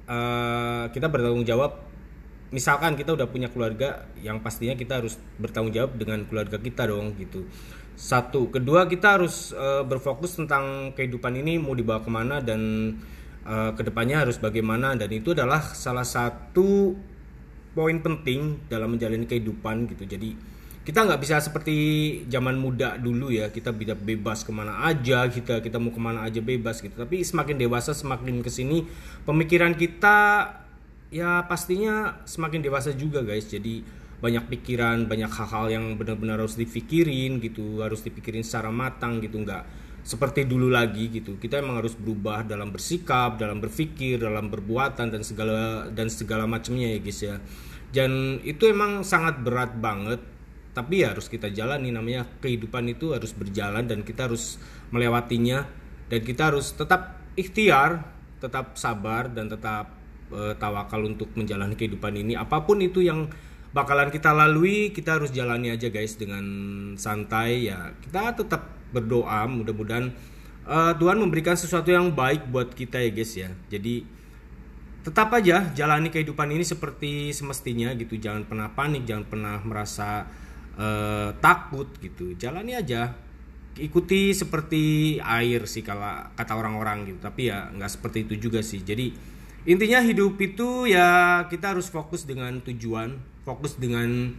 uh, 0.05 0.85
kita 0.93 1.09
bertanggung 1.09 1.43
jawab. 1.43 1.81
Misalkan 2.53 2.99
kita 2.99 3.17
udah 3.17 3.25
punya 3.31 3.49
keluarga 3.49 4.05
yang 4.19 4.43
pastinya 4.43 4.77
kita 4.77 5.01
harus 5.01 5.17
bertanggung 5.41 5.73
jawab 5.73 5.97
dengan 5.97 6.29
keluarga 6.29 6.61
kita 6.61 6.85
dong 6.85 7.17
gitu. 7.17 7.49
Satu. 7.97 8.53
Kedua 8.53 8.85
kita 8.85 9.17
harus 9.17 9.49
uh, 9.57 9.81
berfokus 9.81 10.37
tentang 10.37 10.93
kehidupan 10.93 11.41
ini 11.41 11.57
mau 11.57 11.73
dibawa 11.73 12.05
ke 12.05 12.11
mana 12.11 12.37
dan 12.43 12.61
uh, 13.47 13.71
ke 13.73 13.81
depannya 13.81 14.21
harus 14.21 14.37
bagaimana. 14.37 14.93
Dan 14.93 15.09
itu 15.09 15.33
adalah 15.33 15.63
salah 15.73 16.05
satu 16.05 16.93
poin 17.71 17.97
penting 18.03 18.67
dalam 18.67 18.93
menjalani 18.93 19.23
kehidupan 19.23 19.87
gitu. 19.95 20.03
Jadi 20.03 20.35
kita 20.81 21.05
nggak 21.05 21.21
bisa 21.21 21.37
seperti 21.37 21.75
zaman 22.25 22.57
muda 22.57 22.97
dulu 22.97 23.29
ya 23.29 23.53
kita 23.53 23.69
bisa 23.69 23.93
bebas 23.93 24.41
ke 24.41 24.49
mana 24.49 24.81
aja 24.89 25.29
kita 25.29 25.61
kita 25.61 25.77
mau 25.77 25.93
ke 25.93 26.01
mana 26.01 26.25
aja 26.25 26.41
bebas 26.41 26.81
gitu. 26.81 26.97
Tapi 26.97 27.21
semakin 27.21 27.61
dewasa 27.61 27.93
semakin 27.93 28.41
ke 28.41 28.49
sini 28.49 28.89
pemikiran 29.21 29.77
kita 29.77 30.49
ya 31.13 31.45
pastinya 31.45 32.25
semakin 32.25 32.65
dewasa 32.65 32.97
juga 32.97 33.21
guys. 33.21 33.45
Jadi 33.45 33.85
banyak 34.21 34.49
pikiran 34.49 35.05
banyak 35.05 35.29
hal-hal 35.29 35.65
yang 35.69 35.85
benar-benar 36.01 36.41
harus 36.41 36.57
dipikirin 36.57 37.37
gitu 37.41 37.81
harus 37.81 38.01
dipikirin 38.01 38.45
secara 38.45 38.69
matang 38.73 39.17
gitu 39.21 39.37
nggak 39.41 39.65
seperti 40.01 40.49
dulu 40.49 40.73
lagi 40.73 41.13
gitu. 41.13 41.37
Kita 41.37 41.61
emang 41.61 41.77
harus 41.77 41.93
berubah 41.93 42.41
dalam 42.41 42.73
bersikap 42.73 43.37
dalam 43.37 43.61
berpikir 43.61 44.17
dalam 44.17 44.49
berbuatan 44.49 45.13
dan 45.13 45.21
segala 45.21 45.93
dan 45.93 46.09
segala 46.09 46.49
macamnya 46.49 46.97
ya 46.97 46.99
guys 47.05 47.21
ya. 47.21 47.37
Dan 47.93 48.41
itu 48.41 48.65
emang 48.65 49.05
sangat 49.05 49.45
berat 49.45 49.77
banget 49.77 50.30
tapi 50.71 51.03
ya 51.03 51.11
harus 51.11 51.27
kita 51.27 51.51
jalani 51.51 51.91
namanya 51.91 52.23
kehidupan 52.39 52.87
itu 52.87 53.11
harus 53.11 53.35
berjalan 53.35 53.83
dan 53.83 54.07
kita 54.07 54.31
harus 54.31 54.55
melewatinya. 54.95 55.67
Dan 56.11 56.27
kita 56.27 56.51
harus 56.51 56.75
tetap 56.75 57.23
ikhtiar 57.39 58.03
tetap 58.41 58.75
sabar 58.75 59.29
dan 59.29 59.47
tetap 59.47 59.93
uh, 60.33 60.57
tawakal 60.57 61.05
untuk 61.05 61.29
menjalani 61.37 61.77
kehidupan 61.77 62.17
ini. 62.17 62.33
Apa 62.33 62.65
pun 62.65 62.81
itu 62.81 63.05
yang 63.05 63.29
bakalan 63.71 64.11
kita 64.11 64.35
lalui 64.35 64.91
kita 64.91 65.21
harus 65.21 65.31
jalani 65.31 65.71
aja 65.71 65.87
guys 65.93 66.17
dengan 66.17 66.43
santai. 66.97 67.69
Ya 67.69 67.93
kita 68.01 68.33
tetap 68.35 68.71
berdoa. 68.95 69.45
Mudah-mudahan 69.45 70.11
uh, 70.65 70.93
Tuhan 70.97 71.21
memberikan 71.21 71.53
sesuatu 71.55 71.93
yang 71.93 72.11
baik 72.11 72.49
buat 72.49 72.73
kita 72.73 72.97
ya 72.99 73.11
guys 73.13 73.31
ya. 73.37 73.49
Jadi 73.69 74.03
tetap 75.01 75.33
aja 75.33 75.69
jalani 75.73 76.13
kehidupan 76.13 76.49
ini 76.49 76.65
seperti 76.65 77.29
semestinya 77.31 77.93
gitu. 77.93 78.17
Jangan 78.17 78.49
pernah 78.49 78.67
panik 78.73 79.05
jangan 79.05 79.25
pernah 79.29 79.55
merasa 79.61 80.25
uh, 80.81 81.29
takut 81.37 81.87
gitu. 82.01 82.33
Jalani 82.41 82.73
aja. 82.73 83.13
Ikuti 83.77 84.35
seperti 84.35 85.15
air 85.21 85.63
sih 85.69 85.85
kalau 85.85 86.27
kata 86.33 86.57
orang-orang 86.57 87.07
gitu. 87.13 87.19
Tapi 87.21 87.53
ya 87.53 87.69
nggak 87.71 87.91
seperti 88.01 88.25
itu 88.25 88.49
juga 88.49 88.65
sih. 88.65 88.81
Jadi 88.81 89.13
intinya 89.69 90.01
hidup 90.01 90.41
itu 90.41 90.89
ya 90.89 91.45
kita 91.45 91.77
harus 91.77 91.85
fokus 91.85 92.25
dengan 92.25 92.57
tujuan 92.65 93.21
fokus 93.45 93.77
dengan 93.77 94.33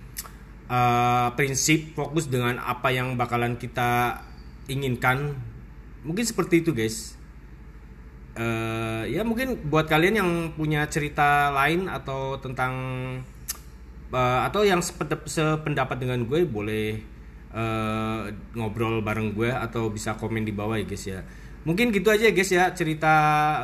uh, 0.67 1.31
prinsip 1.39 1.95
fokus 1.95 2.27
dengan 2.27 2.59
apa 2.59 2.91
yang 2.91 3.15
bakalan 3.15 3.55
kita 3.57 4.21
inginkan. 4.67 5.39
Mungkin 6.03 6.27
seperti 6.27 6.67
itu 6.67 6.75
guys. 6.75 7.15
Uh, 8.33 9.05
ya 9.13 9.21
mungkin 9.29 9.61
buat 9.69 9.85
kalian 9.85 10.17
yang 10.17 10.31
punya 10.57 10.89
cerita 10.89 11.53
lain 11.53 11.85
atau 11.85 12.41
tentang 12.41 12.73
uh, 14.13 14.47
atau 14.47 14.63
yang 14.63 14.79
sependapat 14.85 15.97
dengan 15.97 16.23
gue 16.29 16.45
boleh 16.45 17.01
uh, 17.51 18.29
ngobrol 18.55 19.01
bareng 19.01 19.33
gue 19.33 19.51
atau 19.51 19.89
bisa 19.89 20.15
komen 20.21 20.45
di 20.45 20.53
bawah 20.53 20.77
ya 20.77 20.85
guys 20.87 21.05
ya. 21.09 21.21
Mungkin 21.65 21.91
gitu 21.91 22.13
aja 22.13 22.29
guys 22.31 22.51
ya 22.53 22.71
cerita 22.77 23.15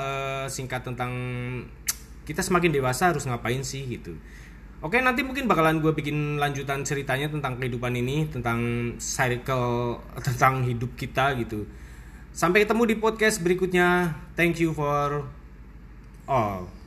uh, 0.00 0.46
singkat 0.48 0.82
tentang 0.82 1.12
kita 2.24 2.40
semakin 2.44 2.72
dewasa 2.72 3.12
harus 3.12 3.28
ngapain 3.28 3.60
sih 3.60 3.84
gitu. 3.88 4.16
Oke 4.78 5.02
nanti 5.02 5.26
mungkin 5.26 5.50
bakalan 5.50 5.82
gue 5.82 5.90
bikin 5.90 6.38
lanjutan 6.38 6.86
ceritanya 6.86 7.26
tentang 7.26 7.58
kehidupan 7.58 7.98
ini 7.98 8.30
Tentang 8.30 8.94
cycle, 9.02 9.98
tentang 10.22 10.62
hidup 10.62 10.94
kita 10.94 11.34
gitu. 11.40 11.66
Sampai 12.30 12.62
ketemu 12.62 12.94
di 12.94 12.96
podcast 13.02 13.42
berikutnya. 13.42 14.14
Thank 14.38 14.62
you 14.62 14.70
for 14.70 15.26
all 16.30 16.70